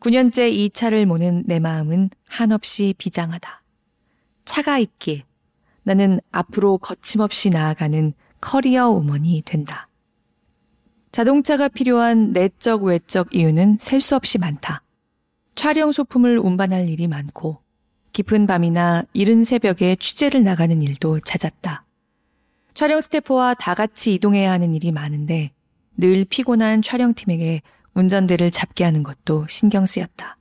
9년째 0.00 0.52
이 0.52 0.70
차를 0.70 1.06
모는 1.06 1.44
내 1.46 1.58
마음은 1.58 2.10
한없이 2.28 2.94
비장하다. 2.98 3.62
차가 4.44 4.78
있기에 4.78 5.24
나는 5.82 6.20
앞으로 6.30 6.78
거침없이 6.78 7.50
나아가는 7.50 8.12
커리어 8.40 8.90
우먼이 8.90 9.42
된다. 9.44 9.88
자동차가 11.10 11.68
필요한 11.68 12.32
내적 12.32 12.84
외적 12.84 13.34
이유는 13.34 13.78
셀 13.80 14.00
수 14.00 14.14
없이 14.14 14.38
많다. 14.38 14.82
촬영 15.54 15.90
소품을 15.90 16.38
운반할 16.38 16.88
일이 16.88 17.08
많고 17.08 17.60
깊은 18.12 18.46
밤이나 18.46 19.04
이른 19.12 19.42
새벽에 19.42 19.96
취재를 19.96 20.44
나가는 20.44 20.80
일도 20.80 21.20
잦았다. 21.20 21.84
촬영 22.74 23.00
스태프와 23.00 23.54
다 23.54 23.74
같이 23.74 24.14
이동해야 24.14 24.52
하는 24.52 24.74
일이 24.74 24.92
많은데 24.92 25.50
늘 25.96 26.24
피곤한 26.24 26.82
촬영팀에게 26.82 27.62
운전대를 27.98 28.52
잡게 28.52 28.84
하는 28.84 29.02
것도 29.02 29.46
신경 29.48 29.84
쓰였다. 29.84 30.38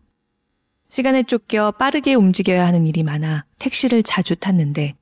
시간에 0.89 1.24
쫓겨 1.24 1.72
빠르게 1.72 2.13
움직여야 2.13 2.65
하는 2.65 2.86
일이 2.86 3.02
많아 3.02 3.46
택시를 3.58 4.04
자주 4.04 4.36
탔는데 4.36 4.96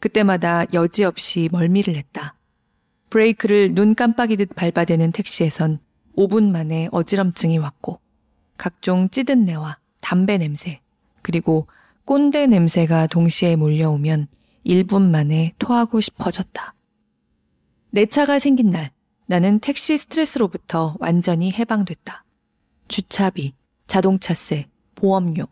그때마다 0.00 0.66
여지없이 0.74 1.48
멀미를 1.50 1.96
했다. 1.96 2.36
브레이크를 3.08 3.74
눈 3.74 3.94
깜빡이듯 3.94 4.54
밟아대는 4.54 5.12
택시에선 5.12 5.78
5분 6.16 6.50
만에 6.50 6.88
어지럼증이 6.92 7.56
왔고 7.58 8.00
각종 8.58 9.08
찌든 9.08 9.46
내와 9.46 9.78
담배 10.02 10.36
냄새 10.36 10.80
그리고 11.22 11.66
꼰대 12.04 12.48
냄새가 12.48 13.06
동시에 13.06 13.56
몰려오면 13.56 14.28
1분 14.66 15.08
만에 15.08 15.54
토하고 15.58 16.02
싶어졌다. 16.02 16.74
내 17.90 18.06
차가 18.06 18.38
생긴 18.38 18.70
날 18.70 18.90
나는 19.26 19.58
택시 19.58 19.96
스트레스로부터 19.96 20.96
완전히 21.00 21.50
해방됐다. 21.52 22.24
주차비, 22.88 23.54
자동차세, 23.86 24.68
보험료, 24.94 25.46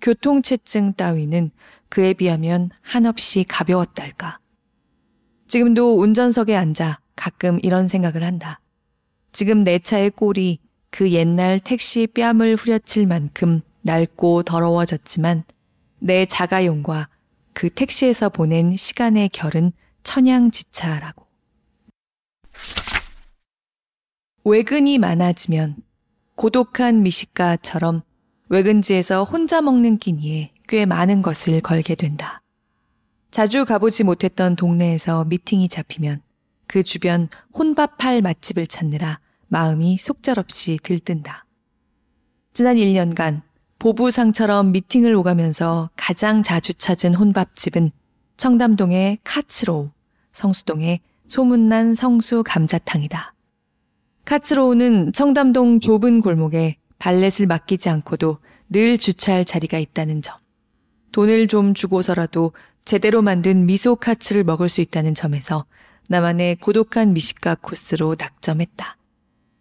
교통체증 0.00 0.92
따위는 0.94 1.50
그에 1.88 2.12
비하면 2.12 2.70
한없이 2.82 3.44
가벼웠달까. 3.44 4.38
지금도 5.48 5.98
운전석에 5.98 6.54
앉아 6.54 7.00
가끔 7.16 7.58
이런 7.62 7.88
생각을 7.88 8.22
한다. 8.22 8.60
지금 9.32 9.64
내 9.64 9.78
차의 9.78 10.10
꼴이 10.10 10.58
그 10.90 11.10
옛날 11.12 11.58
택시 11.58 12.06
뺨을 12.06 12.56
후려칠 12.56 13.06
만큼 13.06 13.62
낡고 13.82 14.42
더러워졌지만 14.44 15.44
내 15.98 16.26
자가용과 16.26 17.08
그 17.52 17.70
택시에서 17.70 18.28
보낸 18.28 18.76
시간의 18.76 19.30
결은 19.30 19.72
천양지차라고. 20.02 21.26
외근이 24.46 24.98
많아지면 24.98 25.76
고독한 26.34 27.02
미식가처럼 27.02 28.02
외근지에서 28.50 29.24
혼자 29.24 29.62
먹는 29.62 29.96
끼니에 29.96 30.52
꽤 30.68 30.84
많은 30.84 31.22
것을 31.22 31.62
걸게 31.62 31.94
된다. 31.94 32.42
자주 33.30 33.64
가보지 33.64 34.04
못했던 34.04 34.54
동네에서 34.54 35.24
미팅이 35.24 35.68
잡히면 35.68 36.20
그 36.66 36.82
주변 36.82 37.30
혼밥할 37.54 38.20
맛집을 38.20 38.66
찾느라 38.66 39.18
마음이 39.48 39.96
속절없이 39.96 40.78
들뜬다. 40.82 41.46
지난 42.52 42.76
1년간 42.76 43.40
보부상처럼 43.78 44.72
미팅을 44.72 45.14
오가면서 45.14 45.88
가장 45.96 46.42
자주 46.42 46.74
찾은 46.74 47.14
혼밥집은 47.14 47.92
청담동의 48.36 49.20
카츠로우, 49.24 49.90
성수동의 50.34 51.00
소문난 51.28 51.94
성수 51.94 52.42
감자탕이다. 52.44 53.33
카츠로우는 54.24 55.12
청담동 55.12 55.80
좁은 55.80 56.22
골목에 56.22 56.76
발렛을 56.98 57.46
맡기지 57.46 57.90
않고도 57.90 58.38
늘 58.70 58.96
주차할 58.96 59.44
자리가 59.44 59.78
있다는 59.78 60.22
점. 60.22 60.38
돈을 61.12 61.46
좀 61.46 61.74
주고서라도 61.74 62.52
제대로 62.84 63.20
만든 63.20 63.66
미소 63.66 63.96
카츠를 63.96 64.42
먹을 64.44 64.68
수 64.68 64.80
있다는 64.80 65.14
점에서 65.14 65.66
나만의 66.08 66.56
고독한 66.56 67.12
미식가 67.12 67.56
코스로 67.56 68.16
낙점했다. 68.18 68.96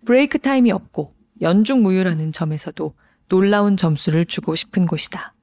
브레이크 0.06 0.39
타임이 0.39 0.71
없고 0.71 1.13
연중 1.41 1.84
무휴라는 1.84 2.32
점에서도 2.32 2.93
놀라운 3.28 3.76
점수를 3.76 4.26
주고 4.26 4.56
싶은 4.56 4.86
곳이다. 4.86 5.34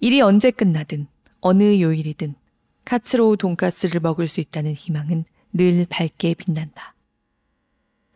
일이 0.00 0.20
언제 0.20 0.50
끝나든 0.50 1.06
어느 1.40 1.80
요일이든 1.80 2.34
카츠로우 2.84 3.36
돈가스를 3.36 4.00
먹을 4.00 4.26
수 4.26 4.40
있다는 4.40 4.72
희망은 4.72 5.24
늘 5.52 5.86
밝게 5.88 6.34
빛난다. 6.34 6.93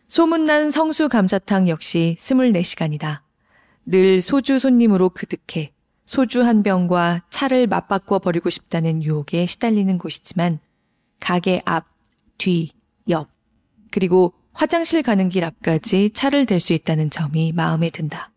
소문난 0.08 0.70
성수 0.70 1.10
감자탕 1.10 1.68
역시 1.68 2.16
24시간이다. 2.18 3.20
늘 3.84 4.22
소주 4.22 4.58
손님으로 4.58 5.10
그득해 5.10 5.72
소주 6.06 6.42
한 6.42 6.62
병과 6.62 7.24
차를 7.28 7.66
맞바꿔 7.66 8.18
버리고 8.18 8.48
싶다는 8.48 9.02
유혹에 9.02 9.44
시달리는 9.44 9.98
곳이지만 9.98 10.60
가게 11.20 11.60
앞, 11.66 11.86
뒤, 12.38 12.70
옆, 13.10 13.28
그리고 13.90 14.32
화장실 14.54 15.02
가는 15.02 15.28
길 15.28 15.44
앞까지 15.44 16.10
차를 16.14 16.46
댈 16.46 16.58
수 16.58 16.72
있다는 16.72 17.10
점이 17.10 17.52
마음에 17.52 17.90
든다. 17.90 18.32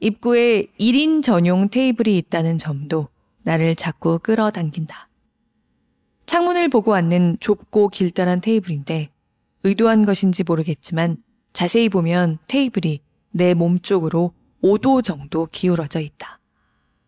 입구에 0.00 0.66
1인 0.78 1.22
전용 1.22 1.70
테이블이 1.70 2.16
있다는 2.18 2.58
점도 2.58 3.08
나를 3.42 3.74
자꾸 3.74 4.18
끌어당긴다. 4.18 5.08
창문을 6.26 6.68
보고 6.68 6.94
앉는 6.94 7.38
좁고 7.40 7.88
길다란 7.88 8.42
테이블인데 8.42 9.10
의도한 9.64 10.04
것인지 10.06 10.44
모르겠지만 10.44 11.18
자세히 11.52 11.88
보면 11.88 12.38
테이블이 12.46 13.00
내 13.32 13.54
몸 13.54 13.78
쪽으로 13.80 14.32
5도 14.62 15.02
정도 15.02 15.46
기울어져 15.46 16.00
있다. 16.00 16.38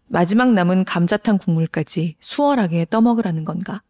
마지막 0.07 0.53
남은 0.53 0.85
감자탕 0.85 1.39
국물까지 1.39 2.17
수월하게 2.21 2.87
떠먹으라는 2.91 3.45
건가? 3.45 3.83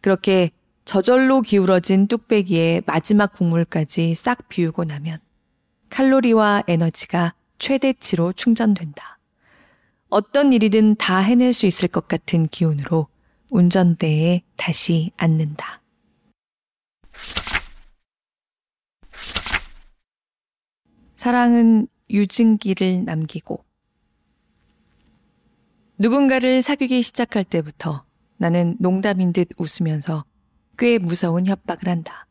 그렇게 0.00 0.50
저절로 0.84 1.42
기울어진 1.42 2.06
뚝배기에 2.06 2.82
마지막 2.86 3.34
국물까지 3.34 4.14
싹 4.14 4.48
비우고 4.48 4.84
나면 4.84 5.18
칼로리와 5.90 6.64
에너지가 6.66 7.34
최대치로 7.58 8.32
충전된다. 8.32 9.18
어떤 10.08 10.52
일이든 10.54 10.96
다 10.96 11.18
해낼 11.18 11.52
수 11.52 11.66
있을 11.66 11.88
것 11.88 12.08
같은 12.08 12.48
기운으로 12.48 13.08
운전대에 13.50 14.42
다시 14.56 15.10
앉는다. 15.18 15.82
사랑은 21.18 21.88
유증기를 22.10 23.04
남기고 23.04 23.64
누군가를 25.98 26.62
사귀기 26.62 27.02
시작할 27.02 27.42
때부터 27.42 28.04
나는 28.36 28.76
농담인 28.78 29.32
듯 29.32 29.48
웃으면서 29.58 30.24
꽤 30.78 30.98
무서운 30.98 31.46
협박을 31.46 31.88
한다. 31.88 32.28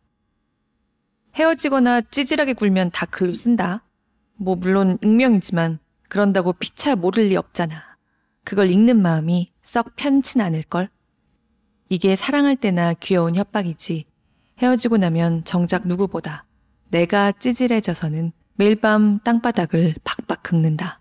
헤어지거나 1.35 1.99
찌질하게 1.99 2.53
굴면 2.53 2.91
다 2.91 3.05
글로 3.05 3.33
쓴다. 3.33 3.83
뭐 4.37 4.55
물론 4.55 4.97
익명이지만 5.03 5.79
그런다고 6.07 6.53
피차 6.53 6.95
모를 6.95 7.27
리 7.27 7.35
없잖아. 7.35 7.97
그걸 8.45 8.71
읽는 8.71 9.01
마음이 9.01 9.51
썩 9.61 9.97
편치 9.97 10.41
않을걸? 10.41 10.87
이게 11.89 12.15
사랑할 12.15 12.55
때나 12.55 12.93
귀여운 12.93 13.35
협박이지. 13.35 14.05
헤어지고 14.59 14.95
나면 14.95 15.43
정작 15.43 15.85
누구보다 15.85 16.45
내가 16.89 17.33
찌질해져서는 17.33 18.31
매일 18.59 18.75
밤 18.75 19.19
땅바닥을 19.19 19.93
박박 20.03 20.41
긁는다. 20.41 20.99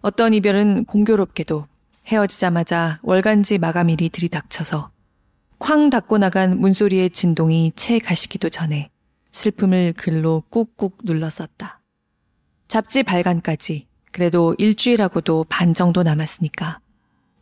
어떤 0.00 0.32
이별은 0.32 0.84
공교롭게도 0.84 1.66
헤어지자마자 2.06 3.00
월간지 3.02 3.58
마감일이 3.58 4.08
들이닥쳐서 4.10 4.90
쾅 5.58 5.90
닫고 5.90 6.18
나간 6.18 6.56
문소리의 6.60 7.10
진동이 7.10 7.72
채 7.74 7.98
가시기도 7.98 8.48
전에 8.48 8.90
슬픔을 9.32 9.92
글로 9.96 10.44
꾹꾹 10.50 10.98
눌렀었다. 11.02 11.80
잡지 12.68 13.02
발간까지 13.02 13.88
그래도 14.12 14.54
일주일하고도 14.56 15.46
반 15.48 15.74
정도 15.74 16.04
남았으니까 16.04 16.78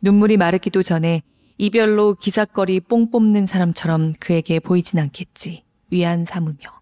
눈물이 0.01 0.37
마르기도 0.37 0.81
전에 0.81 1.21
이별로 1.59 2.15
기사거리 2.15 2.79
뽕 2.79 3.11
뽑는 3.11 3.45
사람처럼 3.45 4.13
그에게 4.19 4.59
보이진 4.59 4.97
않겠지. 4.97 5.63
위안 5.91 6.25
삼으며. 6.25 6.76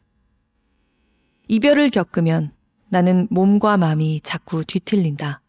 이별을 1.48 1.90
겪으면 1.90 2.52
나는 2.90 3.28
몸과 3.30 3.78
마음이 3.78 4.22
자꾸 4.22 4.64
뒤틀린다. 4.66 5.42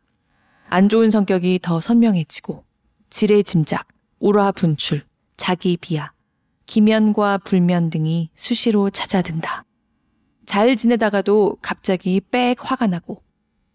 안 0.68 0.88
좋은 0.88 1.10
성격이 1.10 1.60
더 1.62 1.80
선명해지고 1.80 2.64
지레 3.08 3.42
짐작, 3.42 3.88
우라 4.18 4.52
분출, 4.52 5.04
자기 5.36 5.76
비하, 5.76 6.12
기면과 6.66 7.38
불면 7.38 7.90
등이 7.90 8.30
수시로 8.34 8.90
찾아든다. 8.90 9.64
잘 10.44 10.76
지내다가도 10.76 11.58
갑자기 11.62 12.20
빽 12.20 12.56
화가 12.60 12.86
나고 12.86 13.22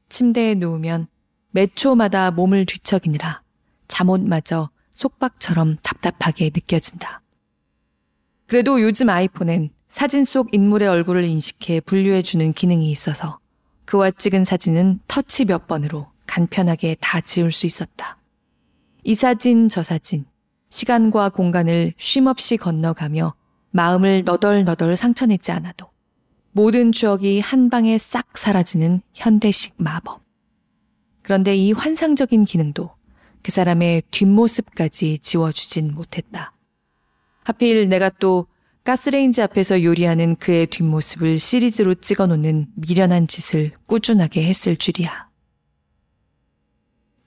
침대에 0.09 0.55
누우면 0.55 1.07
몇 1.51 1.75
초마다 1.75 2.31
몸을 2.31 2.65
뒤척이느라 2.65 3.41
잠옷마저 3.87 4.69
속박처럼 4.93 5.77
답답하게 5.81 6.51
느껴진다. 6.53 7.21
그래도 8.47 8.81
요즘 8.81 9.09
아이폰엔 9.09 9.71
사진 9.91 10.23
속 10.23 10.53
인물의 10.53 10.87
얼굴을 10.87 11.25
인식해 11.25 11.81
분류해주는 11.81 12.53
기능이 12.53 12.89
있어서 12.91 13.39
그와 13.83 14.09
찍은 14.09 14.45
사진은 14.45 15.01
터치 15.07 15.45
몇 15.45 15.67
번으로 15.67 16.07
간편하게 16.27 16.95
다 17.01 17.19
지울 17.19 17.51
수 17.51 17.65
있었다. 17.65 18.17
이 19.03 19.13
사진, 19.13 19.67
저 19.67 19.83
사진, 19.83 20.25
시간과 20.69 21.29
공간을 21.29 21.93
쉼없이 21.97 22.55
건너가며 22.55 23.35
마음을 23.71 24.23
너덜너덜 24.23 24.95
상처내지 24.95 25.51
않아도 25.51 25.89
모든 26.53 26.93
추억이 26.93 27.41
한 27.41 27.69
방에 27.69 27.97
싹 27.97 28.37
사라지는 28.37 29.01
현대식 29.13 29.73
마법. 29.75 30.23
그런데 31.21 31.53
이 31.53 31.73
환상적인 31.73 32.45
기능도 32.45 32.91
그 33.43 33.51
사람의 33.51 34.03
뒷모습까지 34.09 35.19
지워주진 35.19 35.93
못했다. 35.93 36.53
하필 37.43 37.89
내가 37.89 38.09
또 38.09 38.47
가스레인지 38.83 39.43
앞에서 39.43 39.83
요리하는 39.83 40.35
그의 40.37 40.65
뒷모습을 40.65 41.37
시리즈로 41.37 41.93
찍어 41.93 42.25
놓는 42.25 42.67
미련한 42.75 43.27
짓을 43.27 43.71
꾸준하게 43.87 44.43
했을 44.43 44.75
줄이야. 44.75 45.29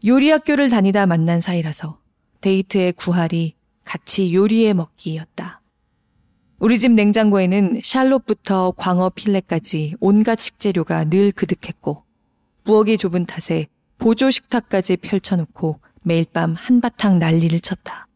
요리 0.04 0.30
학교를 0.30 0.68
다니다 0.68 1.06
만난 1.06 1.40
사이라서 1.40 2.00
데이트의 2.40 2.92
구할이 2.94 3.54
같이 3.84 4.34
요리해 4.34 4.74
먹기였다. 4.74 5.62
우리 6.58 6.78
집 6.78 6.92
냉장고에는 6.92 7.80
샬롯부터 7.84 8.72
광어 8.76 9.10
필레까지 9.10 9.94
온갖 10.00 10.38
식재료가 10.38 11.04
늘 11.04 11.30
그득했고 11.30 12.02
부엌이 12.64 12.98
좁은 12.98 13.26
탓에 13.26 13.68
보조 13.98 14.30
식탁까지 14.30 14.96
펼쳐놓고 14.96 15.78
매일 16.02 16.26
밤 16.32 16.54
한바탕 16.54 17.18
난리를 17.18 17.60
쳤다. 17.60 18.08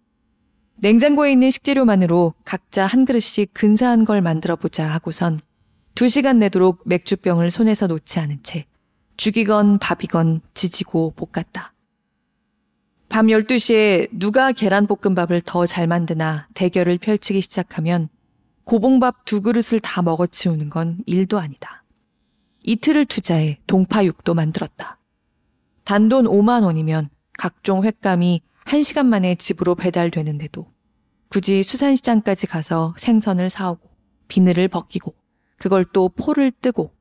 냉장고에 0.81 1.33
있는 1.33 1.51
식재료만으로 1.51 2.35
각자 2.45 2.87
한 2.87 3.05
그릇씩 3.05 3.53
근사한 3.53 4.05
걸 4.05 4.23
만들어 4.23 4.55
보자 4.55 4.87
하고선 4.87 5.41
두 5.97 6.09
시간 6.09 6.39
내도록 6.39 6.83
맥주병을 6.87 7.51
손에서 7.51 7.89
놓지 7.89 8.21
않은 8.21 8.45
채 8.45 8.65
죽이건 9.17 9.79
밥이건 9.81 10.41
지지고 10.55 11.13
볶았다. 11.17 11.75
밤 13.09 13.27
12시에 13.27 14.09
누가 14.13 14.53
계란볶음밥을 14.53 15.41
더 15.41 15.67
잘 15.67 15.89
만드나 15.89 16.47
대결을 16.55 16.99
펼치기 16.99 17.41
시작하면 17.41 18.09
고봉밥 18.63 19.25
두 19.25 19.43
그릇을 19.43 19.81
다 19.81 20.03
먹어치우는 20.03 20.71
건 20.71 20.99
일도 21.07 21.41
아니다. 21.41 21.83
이틀을 22.63 23.07
투자해 23.07 23.59
동파육도 23.67 24.35
만들었다. 24.35 24.99
단돈 25.85 26.27
5만 26.27 26.63
원이면 26.63 27.09
각종 27.37 27.83
횟감이 27.83 28.43
1시간 28.69 29.07
만에 29.07 29.35
집으로 29.35 29.75
배달되는데도 29.75 30.71
굳이 31.29 31.63
수산시장까지 31.63 32.47
가서 32.47 32.95
생선을 32.99 33.49
사오고 33.49 33.89
비늘을 34.29 34.69
벗기고 34.69 35.15
그걸 35.57 35.87
또 35.87 36.11
포를 36.11 36.51
뜨고 36.53 36.95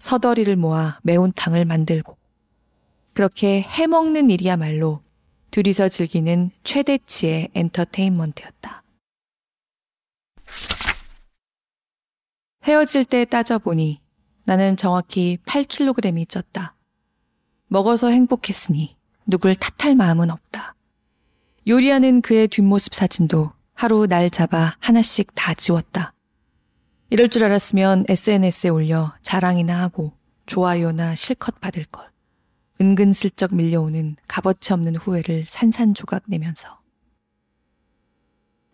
서더리를 0.00 0.54
모아 0.56 0.98
매운탕을 1.04 1.64
만들고 1.64 2.18
그렇게 3.14 3.62
해먹는 3.62 4.30
일이야말로 4.30 5.02
둘이서 5.52 5.88
즐기는 5.88 6.50
최대치의 6.64 7.50
엔터테인먼트였다. 7.54 8.82
헤어질 12.64 13.04
때 13.04 13.24
따져보니 13.24 14.00
나는 14.44 14.76
정확히 14.76 15.38
8kg이 15.46 16.26
쪘다. 16.26 16.72
먹어서 17.68 18.08
행복했으니 18.08 18.96
누굴 19.26 19.54
탓할 19.54 19.94
마음은 19.94 20.30
없다. 20.30 20.74
요리하는 21.68 22.22
그의 22.22 22.48
뒷모습 22.48 22.94
사진도 22.94 23.52
하루 23.74 24.06
날 24.06 24.30
잡아 24.30 24.74
하나씩 24.80 25.34
다 25.34 25.54
지웠다. 25.54 26.12
이럴 27.10 27.28
줄 27.28 27.44
알았으면 27.44 28.04
SNS에 28.08 28.70
올려 28.70 29.14
자랑이나 29.22 29.80
하고 29.80 30.12
좋아요나 30.46 31.14
실컷 31.14 31.60
받을 31.60 31.84
걸. 31.84 32.10
은근슬쩍 32.80 33.54
밀려오는 33.54 34.16
값어치 34.26 34.72
없는 34.72 34.96
후회를 34.96 35.44
산산조각 35.46 36.24
내면서. 36.26 36.80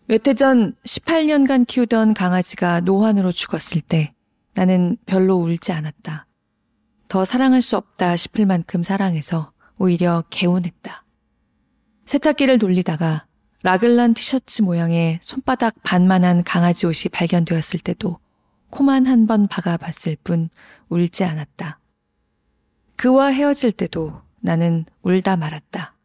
몇 0.06 0.26
해 0.26 0.32
전 0.34 0.74
18년간 0.86 1.66
키우던 1.66 2.14
강아지가 2.14 2.80
노환으로 2.80 3.32
죽었을 3.32 3.82
때 3.82 4.14
나는 4.54 4.96
별로 5.04 5.36
울지 5.36 5.72
않았다. 5.72 6.26
더 7.08 7.24
사랑할 7.26 7.60
수 7.60 7.76
없다 7.76 8.16
싶을 8.16 8.46
만큼 8.46 8.82
사랑해서 8.82 9.52
오히려 9.78 10.24
개운했다. 10.30 11.04
세탁기를 12.08 12.58
돌리다가 12.58 13.26
라글란 13.62 14.14
티셔츠 14.14 14.62
모양의 14.62 15.18
손바닥 15.20 15.74
반만한 15.82 16.42
강아지 16.42 16.86
옷이 16.86 17.10
발견되었을 17.12 17.80
때도 17.80 18.18
코만 18.70 19.06
한 19.06 19.26
번 19.26 19.46
박아봤을 19.46 20.16
뿐 20.24 20.48
울지 20.88 21.24
않았다. 21.24 21.78
그와 22.96 23.26
헤어질 23.26 23.72
때도 23.72 24.22
나는 24.40 24.86
울다 25.02 25.36
말았다. 25.36 25.96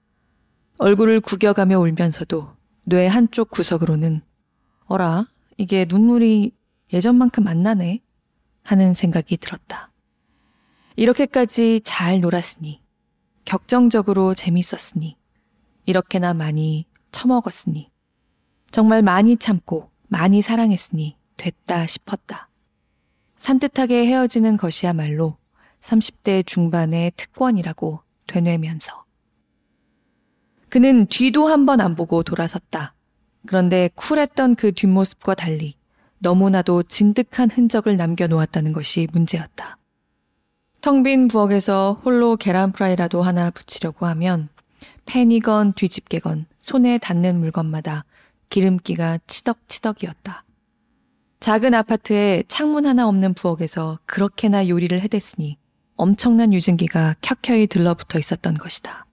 얼굴을 0.78 1.22
구겨가며 1.22 1.80
울면서도 1.80 2.54
뇌 2.84 3.08
한쪽 3.08 3.50
구석으로는 3.50 4.24
어라, 4.88 5.28
이게 5.56 5.86
눈물이 5.88 6.52
예전만큼 6.92 7.48
안 7.48 7.64
나네 7.64 8.02
하는 8.64 8.94
생각이 8.94 9.38
들었다. 9.38 9.90
이렇게까지 10.98 11.80
잘 11.86 12.20
놀았으니, 12.20 12.82
격정적으로 13.46 14.36
재밌었으니, 14.36 15.16
이렇게나 15.86 16.34
많이 16.34 16.86
처먹었으니, 17.12 17.92
정말 18.72 19.02
많이 19.02 19.38
참고 19.38 19.90
많이 20.08 20.42
사랑했으니 20.42 21.18
됐다 21.38 21.86
싶었다. 21.88 22.50
산뜻하게 23.38 24.06
헤어지는 24.08 24.58
것이야말로 24.58 25.38
30대 25.82 26.46
중반의 26.46 27.12
특권이라고 27.16 28.02
되뇌면서. 28.28 29.04
그는 30.70 31.06
뒤도 31.08 31.48
한 31.48 31.66
번 31.66 31.82
안 31.82 31.96
보고 31.96 32.24
돌아섰다. 32.24 32.96
그런데 33.46 33.90
쿨했던 33.96 34.56
그 34.56 34.72
뒷모습과 34.72 35.36
달리 35.36 35.76
너무나도 36.20 36.84
진득한 36.84 37.52
흔적을 37.52 37.98
남겨놓았다는 37.98 38.72
것이 38.74 39.08
문제였다. 39.12 39.78
텅 40.82 41.04
빈 41.04 41.28
부엌에서 41.28 42.02
홀로 42.04 42.38
계란 42.38 42.72
프라이라도 42.72 43.22
하나 43.22 43.50
붙이려고 43.52 44.06
하면 44.06 44.50
팬이건 45.06 45.74
뒤집개건 45.74 46.46
손에 46.60 46.98
닿는 46.98 47.40
물건마다 47.40 48.06
기름기가 48.50 49.20
치덕치덕이었다. 49.28 50.46
작은 51.40 51.74
아파트에 51.74 52.44
창문 52.48 52.86
하나 52.86 53.08
없는 53.08 53.34
부엌에서 53.34 54.00
그렇게나 54.06 54.70
요리를 54.70 55.02
해댔으니 55.02 55.58
엄청난 55.96 56.54
유증기가 56.54 57.16
켜켜이 57.22 57.68
들러붙어 57.68 58.18
있었던 58.18 58.58
것이다. 58.58 59.06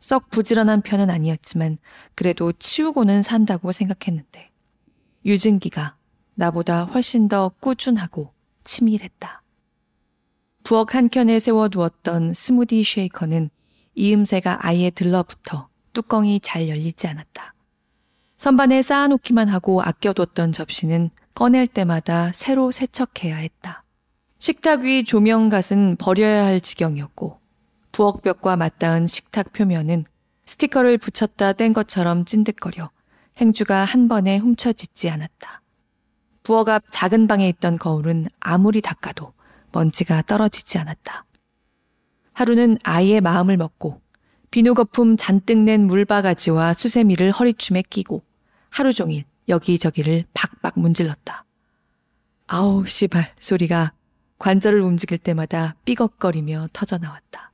썩 0.00 0.30
부지런한 0.30 0.82
편은 0.82 1.10
아니었지만 1.10 1.78
그래도 2.14 2.52
치우고는 2.52 3.22
산다고 3.22 3.72
생각했는데 3.72 4.50
유증기가 5.24 5.96
나보다 6.34 6.84
훨씬 6.84 7.28
더 7.28 7.50
꾸준하고 7.60 8.32
치밀했다. 8.64 9.42
부엌 10.64 10.94
한켠에 10.94 11.38
세워 11.38 11.68
두었던 11.68 12.34
스무디 12.34 12.82
쉐이커는 12.82 13.50
이음새가 13.94 14.58
아예 14.66 14.90
들러붙어 14.90 15.68
뚜껑이 15.92 16.40
잘 16.40 16.68
열리지 16.68 17.06
않았다. 17.06 17.54
선반에 18.36 18.82
쌓아놓기만 18.82 19.48
하고 19.48 19.80
아껴뒀던 19.82 20.52
접시는 20.52 21.10
꺼낼 21.34 21.66
때마다 21.66 22.32
새로 22.32 22.70
세척해야 22.70 23.36
했다. 23.36 23.84
식탁 24.38 24.82
위 24.82 25.04
조명갓은 25.04 25.96
버려야 25.96 26.44
할 26.44 26.60
지경이었고 26.60 27.38
부엌벽과 27.92 28.56
맞닿은 28.56 29.06
식탁 29.06 29.52
표면은 29.52 30.04
스티커를 30.46 30.98
붙였다 30.98 31.54
뗀 31.54 31.72
것처럼 31.72 32.24
찐득거려 32.24 32.90
행주가 33.38 33.84
한 33.84 34.08
번에 34.08 34.36
훔쳐짓지 34.38 35.08
않았다. 35.10 35.62
부엌 36.42 36.68
앞 36.68 36.82
작은 36.90 37.26
방에 37.26 37.48
있던 37.48 37.78
거울은 37.78 38.28
아무리 38.38 38.82
닦아도 38.82 39.32
먼지가 39.72 40.22
떨어지지 40.22 40.78
않았다. 40.78 41.24
하루는 42.34 42.78
아이의 42.82 43.20
마음을 43.20 43.56
먹고 43.56 44.00
비누 44.50 44.74
거품 44.74 45.16
잔뜩 45.16 45.58
낸 45.58 45.86
물바가지와 45.86 46.74
수세미를 46.74 47.30
허리춤에 47.30 47.82
끼고 47.82 48.22
하루 48.70 48.92
종일 48.92 49.24
여기저기를 49.48 50.24
박박 50.34 50.78
문질렀다. 50.78 51.44
아우 52.46 52.86
씨발 52.86 53.32
소리가 53.38 53.92
관절을 54.38 54.80
움직일 54.80 55.18
때마다 55.18 55.76
삐걱거리며 55.84 56.68
터져 56.72 56.98
나왔다. 56.98 57.52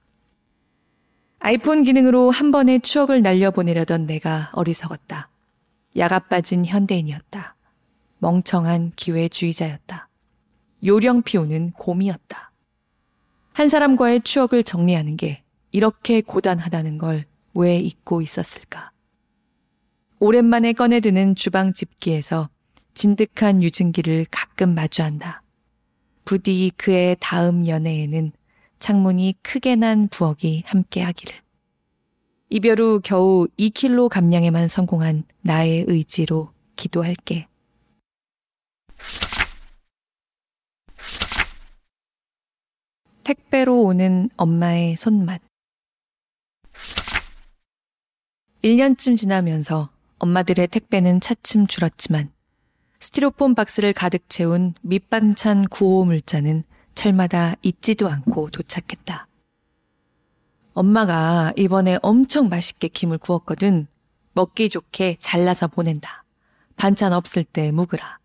아이폰 1.38 1.84
기능으로 1.84 2.30
한 2.30 2.50
번에 2.50 2.78
추억을 2.78 3.22
날려보내려던 3.22 4.06
내가 4.06 4.50
어리석었다. 4.52 5.30
야가 5.96 6.18
빠진 6.20 6.66
현대인이었다. 6.66 7.54
멍청한 8.18 8.92
기회주의자였다. 8.96 10.08
요령 10.84 11.22
피우는 11.22 11.72
곰이었다. 11.72 12.49
한 13.60 13.68
사람과의 13.68 14.22
추억을 14.22 14.64
정리하는 14.64 15.18
게 15.18 15.42
이렇게 15.70 16.22
고단하다는 16.22 16.96
걸 16.96 17.30
왜 17.54 17.78
잊고 17.78 18.22
있었을까? 18.22 18.92
오랜만에 20.18 20.72
꺼내드는 20.72 21.34
주방 21.34 21.72
집기에서 21.72 22.48
진득한 22.94 23.62
유증기를 23.62 24.26
가끔 24.30 24.74
마주한다. 24.74 25.42
부디 26.24 26.70
그의 26.76 27.16
다음 27.20 27.66
연애에는 27.66 28.32
창문이 28.78 29.36
크게 29.42 29.76
난 29.76 30.08
부엌이 30.08 30.62
함께 30.66 31.02
하기를. 31.02 31.34
이별 32.50 32.80
후 32.80 33.00
겨우 33.02 33.46
2킬로 33.58 34.08
감량에만 34.08 34.68
성공한 34.68 35.24
나의 35.42 35.84
의지로 35.86 36.50
기도할게. 36.76 37.46
택배로 43.30 43.82
오는 43.82 44.28
엄마의 44.36 44.96
손맛. 44.96 45.40
1년쯤 48.64 49.16
지나면서 49.16 49.88
엄마들의 50.18 50.66
택배는 50.66 51.20
차츰 51.20 51.68
줄었지만 51.68 52.32
스티로폼 52.98 53.54
박스를 53.54 53.92
가득 53.92 54.28
채운 54.28 54.74
밑반찬 54.82 55.68
구호 55.68 56.06
물자는 56.06 56.64
철마다 56.96 57.54
잊지도 57.62 58.08
않고 58.08 58.50
도착했다. 58.50 59.28
엄마가 60.74 61.52
이번에 61.56 62.00
엄청 62.02 62.48
맛있게 62.48 62.88
김을 62.88 63.18
구웠거든. 63.18 63.86
먹기 64.32 64.70
좋게 64.70 65.18
잘라서 65.20 65.68
보낸다. 65.68 66.24
반찬 66.76 67.12
없을 67.12 67.44
때 67.44 67.70
묵으라. 67.70 68.18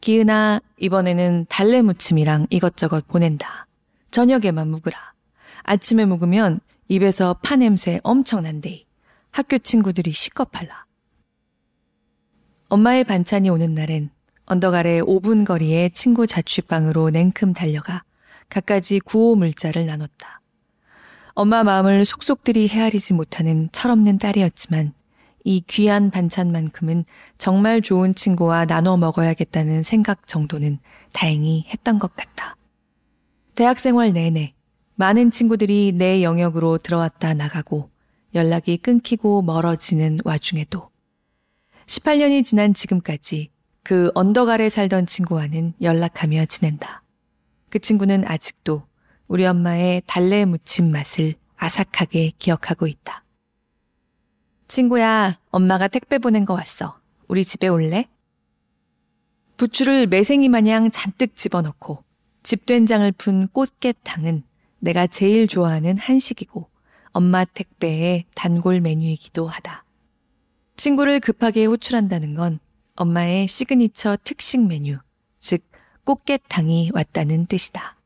기은아, 0.00 0.60
이번에는 0.78 1.46
달래 1.48 1.82
무침이랑 1.82 2.46
이것저것 2.50 3.04
보낸다. 3.08 3.66
저녁에만 4.10 4.68
묵으라. 4.68 5.14
아침에 5.62 6.04
묵으면 6.04 6.60
입에서 6.88 7.34
파 7.42 7.56
냄새 7.56 8.00
엄청 8.02 8.42
난대. 8.42 8.84
학교 9.30 9.58
친구들이 9.58 10.12
시겁할라. 10.12 10.86
엄마의 12.68 13.04
반찬이 13.04 13.48
오는 13.50 13.74
날엔 13.74 14.10
언덕 14.46 14.74
아래 14.74 15.00
5분 15.00 15.44
거리의 15.44 15.92
친구 15.92 16.26
자취방으로 16.26 17.10
냉큼 17.10 17.52
달려가 17.52 18.02
갖가지 18.48 18.98
구호 19.00 19.36
물자를 19.36 19.86
나눴다. 19.86 20.40
엄마 21.34 21.62
마음을 21.62 22.04
속속들이 22.04 22.68
헤아리지 22.68 23.14
못하는 23.14 23.68
철없는 23.72 24.18
딸이었지만 24.18 24.92
이 25.44 25.62
귀한 25.66 26.10
반찬만큼은 26.10 27.04
정말 27.38 27.80
좋은 27.80 28.14
친구와 28.14 28.66
나눠 28.66 28.96
먹어야겠다는 28.96 29.82
생각 29.82 30.26
정도는 30.26 30.78
다행히 31.12 31.66
했던 31.68 31.98
것 31.98 32.14
같다. 32.14 32.56
대학 33.60 33.78
생활 33.78 34.14
내내 34.14 34.54
많은 34.94 35.30
친구들이 35.30 35.92
내 35.94 36.22
영역으로 36.22 36.78
들어왔다 36.78 37.34
나가고 37.34 37.90
연락이 38.34 38.78
끊기고 38.78 39.42
멀어지는 39.42 40.16
와중에도 40.24 40.88
18년이 41.84 42.42
지난 42.42 42.72
지금까지 42.72 43.50
그 43.82 44.12
언덕 44.14 44.48
아래 44.48 44.70
살던 44.70 45.04
친구와는 45.04 45.74
연락하며 45.82 46.46
지낸다. 46.46 47.02
그 47.68 47.78
친구는 47.80 48.26
아직도 48.26 48.84
우리 49.28 49.44
엄마의 49.44 50.04
달래 50.06 50.46
무침 50.46 50.90
맛을 50.90 51.34
아삭하게 51.58 52.32
기억하고 52.38 52.86
있다. 52.86 53.24
친구야, 54.68 55.38
엄마가 55.50 55.88
택배 55.88 56.16
보낸 56.16 56.46
거 56.46 56.54
왔어. 56.54 56.98
우리 57.28 57.44
집에 57.44 57.68
올래? 57.68 58.08
부추를 59.58 60.06
매생이 60.06 60.48
마냥 60.48 60.90
잔뜩 60.90 61.36
집어넣고 61.36 62.02
집된장을 62.42 63.10
푼 63.12 63.48
꽃게탕은 63.48 64.42
내가 64.78 65.06
제일 65.06 65.46
좋아하는 65.46 65.98
한식이고 65.98 66.68
엄마 67.12 67.44
택배의 67.44 68.24
단골 68.34 68.80
메뉴이기도 68.80 69.46
하다. 69.46 69.84
친구를 70.76 71.20
급하게 71.20 71.66
호출한다는 71.66 72.34
건 72.34 72.58
엄마의 72.96 73.48
시그니처 73.48 74.18
특식 74.24 74.66
메뉴, 74.66 74.98
즉 75.38 75.62
꽃게탕이 76.04 76.92
왔다는 76.94 77.46
뜻이다. 77.46 77.96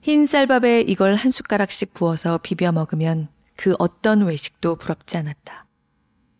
흰 0.00 0.26
쌀밥에 0.26 0.82
이걸 0.82 1.14
한 1.14 1.30
숟가락씩 1.30 1.94
부어서 1.94 2.38
비벼 2.38 2.72
먹으면 2.72 3.28
그 3.56 3.74
어떤 3.78 4.22
외식도 4.22 4.76
부럽지 4.76 5.16
않았다. 5.18 5.66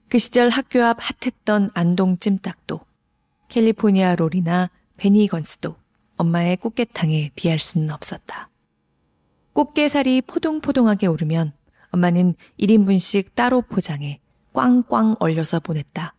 그 0.09 0.18
시절 0.18 0.51
학교 0.51 0.83
앞 0.83 0.98
핫했던 1.01 1.70
안동 1.75 2.18
찜닭도 2.18 2.81
캘리포니아 3.48 4.16
롤이나 4.16 4.70
베니건스도 4.96 5.77
엄마의 6.16 6.57
꽃게탕에 6.57 7.31
비할 7.35 7.59
수는 7.59 7.90
없었다. 7.90 8.51
꽃게살이 9.53 10.22
포동포동하게 10.22 11.07
오르면 11.07 11.53
엄마는 11.90 12.35
1인분씩 12.59 13.35
따로 13.35 13.61
포장해 13.61 14.20
꽝꽝 14.53 15.16
얼려서 15.18 15.61
보냈다. 15.61 16.14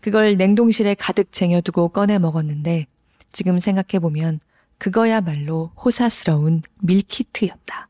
그걸 0.00 0.36
냉동실에 0.36 0.94
가득 0.94 1.32
쟁여두고 1.32 1.88
꺼내 1.90 2.18
먹었는데 2.18 2.86
지금 3.32 3.58
생각해보면 3.58 4.40
그거야말로 4.78 5.70
호사스러운 5.76 6.62
밀키트였다. 6.80 7.88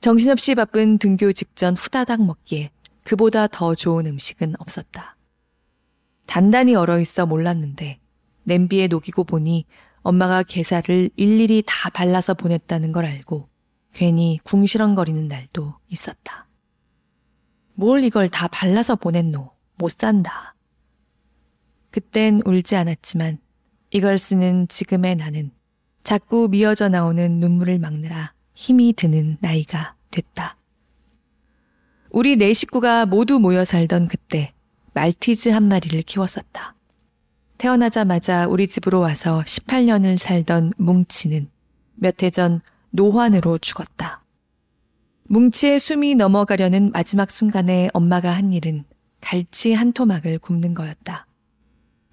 정신없이 0.00 0.54
바쁜 0.54 0.98
등교 0.98 1.32
직전 1.32 1.76
후다닥 1.76 2.24
먹기에 2.24 2.70
그보다 3.04 3.46
더 3.48 3.74
좋은 3.74 4.06
음식은 4.06 4.54
없었다. 4.58 5.16
단단히 6.26 6.74
얼어 6.74 6.98
있어 7.00 7.26
몰랐는데 7.26 7.98
냄비에 8.44 8.86
녹이고 8.86 9.24
보니 9.24 9.66
엄마가 10.02 10.42
게살을 10.42 11.10
일일이 11.16 11.62
다 11.66 11.90
발라서 11.90 12.34
보냈다는 12.34 12.92
걸 12.92 13.04
알고 13.04 13.48
괜히 13.92 14.38
궁시렁거리는 14.44 15.28
날도 15.28 15.74
있었다. 15.88 16.48
뭘 17.74 18.04
이걸 18.04 18.28
다 18.28 18.48
발라서 18.48 18.96
보냈노? 18.96 19.50
못 19.76 19.90
산다. 19.90 20.54
그땐 21.90 22.40
울지 22.44 22.76
않았지만 22.76 23.38
이걸 23.90 24.18
쓰는 24.18 24.66
지금의 24.68 25.16
나는 25.16 25.50
자꾸 26.04 26.48
미어져 26.50 26.88
나오는 26.88 27.38
눈물을 27.38 27.78
막느라 27.78 28.32
힘이 28.54 28.92
드는 28.92 29.38
나이가 29.40 29.94
됐다. 30.10 30.56
우리 32.10 32.36
네 32.36 32.52
식구가 32.52 33.06
모두 33.06 33.38
모여 33.38 33.64
살던 33.64 34.08
그때 34.08 34.52
말티즈 34.94 35.50
한 35.50 35.64
마리를 35.64 36.02
키웠었다. 36.02 36.74
태어나자마자 37.66 38.48
우리 38.48 38.66
집으로 38.66 38.98
와서 38.98 39.40
18년을 39.46 40.18
살던 40.18 40.72
뭉치는 40.78 41.48
몇 41.94 42.20
해 42.20 42.30
전 42.30 42.60
노환으로 42.90 43.58
죽었다. 43.58 44.24
뭉치의 45.28 45.78
숨이 45.78 46.16
넘어가려는 46.16 46.90
마지막 46.90 47.30
순간에 47.30 47.88
엄마가 47.92 48.32
한 48.32 48.52
일은 48.52 48.82
갈치 49.20 49.74
한 49.74 49.92
토막을 49.92 50.40
굽는 50.40 50.74
거였다. 50.74 51.28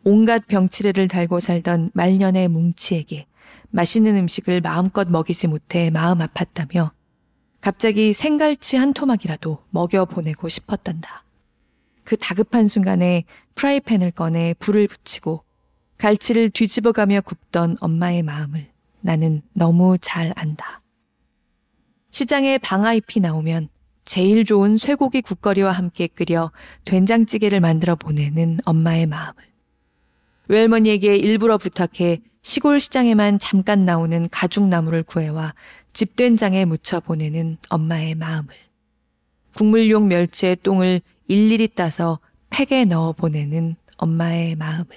온갖 0.03 0.45
병치레를 0.45 1.07
달고 1.07 1.39
살던 1.39 1.89
말년의 1.95 2.47
뭉치에게 2.47 3.25
맛있는 3.71 4.17
음식을 4.17 4.61
마음껏 4.61 5.09
먹이지 5.09 5.47
못해 5.47 5.89
마음 5.89 6.19
아팠다며 6.19 6.91
갑자기 7.59 8.13
생갈치 8.13 8.77
한 8.77 8.93
토막이라도 8.93 9.63
먹여보내고 9.71 10.47
싶었단다. 10.47 11.23
그 12.09 12.17
다급한 12.17 12.67
순간에 12.67 13.23
프라이팬을 13.53 14.09
꺼내 14.09 14.55
불을 14.57 14.87
붙이고 14.87 15.43
갈치를 15.99 16.49
뒤집어가며 16.49 17.21
굽던 17.21 17.77
엄마의 17.81 18.23
마음을 18.23 18.67
나는 19.01 19.43
너무 19.53 19.95
잘 20.01 20.33
안다. 20.35 20.81
시장에 22.09 22.57
방아잎이 22.57 23.21
나오면 23.21 23.69
제일 24.05 24.43
좋은 24.43 24.77
쇠고기 24.77 25.21
국거리와 25.21 25.71
함께 25.71 26.07
끓여 26.07 26.51
된장찌개를 26.85 27.59
만들어 27.59 27.93
보내는 27.93 28.57
엄마의 28.65 29.05
마음을. 29.05 29.43
외할머니에게 30.47 31.15
일부러 31.15 31.59
부탁해 31.59 32.21
시골 32.41 32.79
시장에만 32.79 33.37
잠깐 33.37 33.85
나오는 33.85 34.27
가죽나무를 34.31 35.03
구해와 35.03 35.53
집된장에 35.93 36.65
묻혀 36.65 37.01
보내는 37.01 37.57
엄마의 37.69 38.15
마음을. 38.15 38.49
국물용 39.53 40.07
멸치의 40.07 40.55
똥을 40.63 41.01
일일이 41.29 41.67
따서 41.67 42.19
팩에 42.49 42.85
넣어 42.85 43.13
보내는 43.13 43.75
엄마의 43.97 44.55
마음을. 44.55 44.87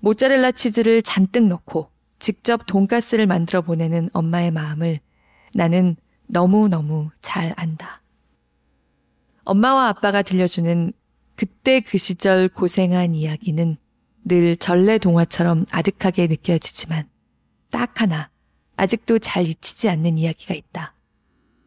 모짜렐라 0.00 0.52
치즈를 0.52 1.02
잔뜩 1.02 1.46
넣고 1.48 1.90
직접 2.18 2.64
돈가스를 2.66 3.26
만들어 3.26 3.60
보내는 3.60 4.08
엄마의 4.14 4.50
마음을 4.50 5.00
나는 5.52 5.96
너무너무 6.28 7.10
잘 7.20 7.52
안다. 7.56 8.02
엄마와 9.44 9.88
아빠가 9.88 10.22
들려주는 10.22 10.94
그때 11.36 11.80
그 11.80 11.98
시절 11.98 12.48
고생한 12.48 13.14
이야기는 13.14 13.76
늘 14.24 14.56
전래 14.56 14.96
동화처럼 14.96 15.66
아득하게 15.70 16.26
느껴지지만 16.28 17.06
딱 17.70 18.00
하나 18.00 18.30
아직도 18.76 19.18
잘 19.18 19.44
잊히지 19.44 19.90
않는 19.90 20.16
이야기가 20.16 20.54
있다. 20.54 20.94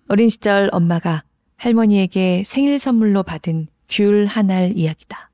어린 0.07 0.29
시절 0.29 0.69
엄마가 0.71 1.23
할머니에게 1.57 2.43
생일 2.45 2.79
선물로 2.79 3.23
받은 3.23 3.67
귤 3.89 4.27
한 4.27 4.51
알 4.51 4.77
이야기다. 4.77 5.31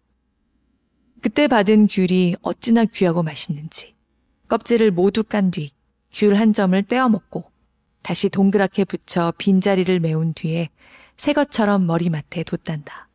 그때 1.22 1.48
받은 1.48 1.88
귤이 1.88 2.36
어찌나 2.42 2.86
귀하고 2.86 3.24
맛있는지 3.24 3.96
껍질을 4.48 4.92
모두 4.92 5.24
깐 5.24 5.52
뒤 5.52 5.72
귤 6.12 6.36
한 6.36 6.52
점을 6.54 6.82
떼어 6.84 7.08
먹고 7.10 7.46
다시 8.02 8.30
동그랗게 8.30 8.86
붙여 8.86 9.32
빈자리를 9.38 10.00
메운 10.00 10.34
뒤에 10.34 10.70
새 11.18 11.34
것처럼 11.34 11.86
머리맡에 11.86 12.44
뒀단다. 12.44 13.08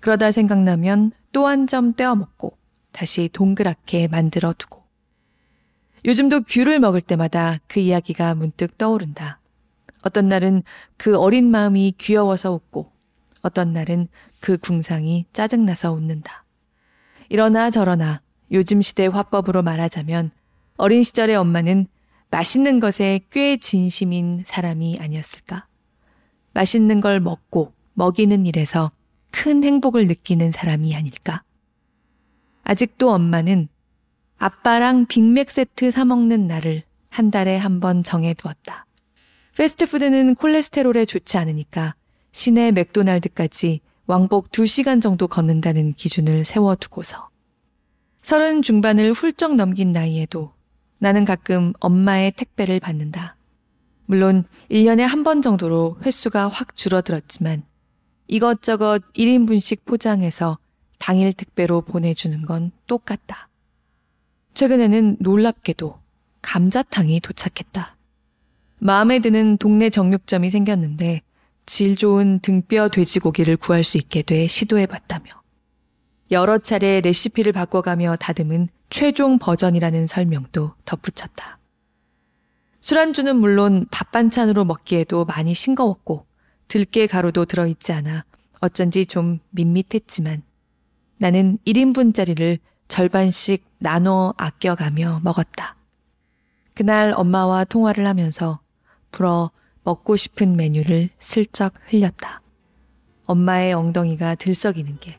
그러다 0.00 0.30
생각나면 0.32 1.12
또 1.32 1.46
한 1.46 1.66
점 1.66 1.94
떼어 1.94 2.14
먹고 2.14 2.56
다시 2.92 3.28
동그랗게 3.32 4.08
만들어 4.08 4.54
두고 4.56 4.82
요즘도 6.04 6.42
귤을 6.42 6.80
먹을 6.80 7.00
때마다 7.00 7.58
그 7.68 7.80
이야기가 7.80 8.34
문득 8.34 8.76
떠오른다. 8.78 9.40
어떤 10.02 10.28
날은 10.28 10.62
그 10.96 11.16
어린 11.16 11.50
마음이 11.50 11.94
귀여워서 11.98 12.52
웃고, 12.52 12.90
어떤 13.42 13.72
날은 13.72 14.08
그 14.40 14.56
궁상이 14.58 15.26
짜증나서 15.32 15.92
웃는다. 15.92 16.44
이러나 17.28 17.70
저러나 17.70 18.20
요즘 18.50 18.82
시대 18.82 19.06
화법으로 19.06 19.62
말하자면 19.62 20.30
어린 20.76 21.02
시절의 21.02 21.36
엄마는 21.36 21.86
맛있는 22.30 22.80
것에 22.80 23.20
꽤 23.30 23.56
진심인 23.56 24.42
사람이 24.44 24.98
아니었을까? 25.00 25.66
맛있는 26.54 27.00
걸 27.00 27.20
먹고 27.20 27.72
먹이는 27.94 28.46
일에서 28.46 28.90
큰 29.30 29.64
행복을 29.64 30.06
느끼는 30.06 30.50
사람이 30.52 30.94
아닐까. 30.94 31.42
아직도 32.64 33.12
엄마는 33.12 33.68
아빠랑 34.38 35.06
빅맥 35.06 35.50
세트 35.50 35.90
사먹는 35.90 36.46
날을 36.46 36.82
한 37.10 37.30
달에 37.30 37.56
한 37.56 37.80
번 37.80 38.02
정해두었다. 38.02 38.86
패스트푸드는 39.56 40.34
콜레스테롤에 40.34 41.04
좋지 41.04 41.36
않으니까 41.38 41.94
시내 42.32 42.72
맥도날드까지 42.72 43.80
왕복 44.06 44.50
2시간 44.50 45.00
정도 45.02 45.28
걷는다는 45.28 45.94
기준을 45.94 46.44
세워두고서. 46.44 47.28
서른 48.22 48.62
중반을 48.62 49.12
훌쩍 49.12 49.54
넘긴 49.54 49.92
나이에도 49.92 50.52
나는 50.98 51.24
가끔 51.24 51.72
엄마의 51.80 52.32
택배를 52.32 52.80
받는다. 52.80 53.36
물론 54.06 54.44
1년에 54.70 55.00
한 55.00 55.22
번 55.24 55.42
정도로 55.42 55.98
횟수가 56.04 56.48
확 56.48 56.76
줄어들었지만 56.76 57.62
이것저것 58.28 59.02
1인분씩 59.14 59.84
포장해서 59.84 60.58
당일 60.98 61.32
택배로 61.32 61.80
보내주는 61.82 62.42
건 62.46 62.70
똑같다. 62.86 63.48
최근에는 64.54 65.16
놀랍게도 65.20 65.98
감자탕이 66.42 67.20
도착했다. 67.20 67.96
마음에 68.84 69.20
드는 69.20 69.58
동네 69.58 69.90
정육점이 69.90 70.50
생겼는데 70.50 71.22
질 71.66 71.94
좋은 71.94 72.40
등뼈 72.40 72.88
돼지고기를 72.88 73.56
구할 73.56 73.84
수 73.84 73.96
있게 73.96 74.22
돼 74.22 74.48
시도해 74.48 74.86
봤다며 74.86 75.40
여러 76.32 76.58
차례 76.58 77.00
레시피를 77.00 77.52
바꿔가며 77.52 78.16
다듬은 78.16 78.68
최종 78.90 79.38
버전이라는 79.38 80.08
설명도 80.08 80.74
덧붙였다. 80.84 81.60
술안주는 82.80 83.36
물론 83.36 83.86
밥 83.92 84.10
반찬으로 84.10 84.64
먹기에도 84.64 85.26
많이 85.26 85.54
싱거웠고 85.54 86.26
들깨 86.66 87.06
가루도 87.06 87.44
들어있지 87.44 87.92
않아 87.92 88.24
어쩐지 88.58 89.06
좀 89.06 89.38
밋밋했지만 89.50 90.42
나는 91.18 91.56
1인분짜리를 91.68 92.58
절반씩 92.88 93.64
나눠 93.78 94.34
아껴가며 94.36 95.20
먹었다. 95.22 95.76
그날 96.74 97.12
엄마와 97.14 97.64
통화를 97.64 98.08
하면서 98.08 98.61
불어 99.12 99.50
먹고 99.84 100.16
싶은 100.16 100.56
메뉴를 100.56 101.10
슬쩍 101.18 101.74
흘렸다. 101.86 102.42
엄마의 103.26 103.72
엉덩이가 103.74 104.34
들썩이는 104.34 104.98
게 105.00 105.18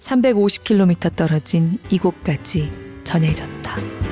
350km 0.00 1.14
떨어진 1.16 1.78
이곳까지 1.90 2.72
전해졌다. 3.04 4.05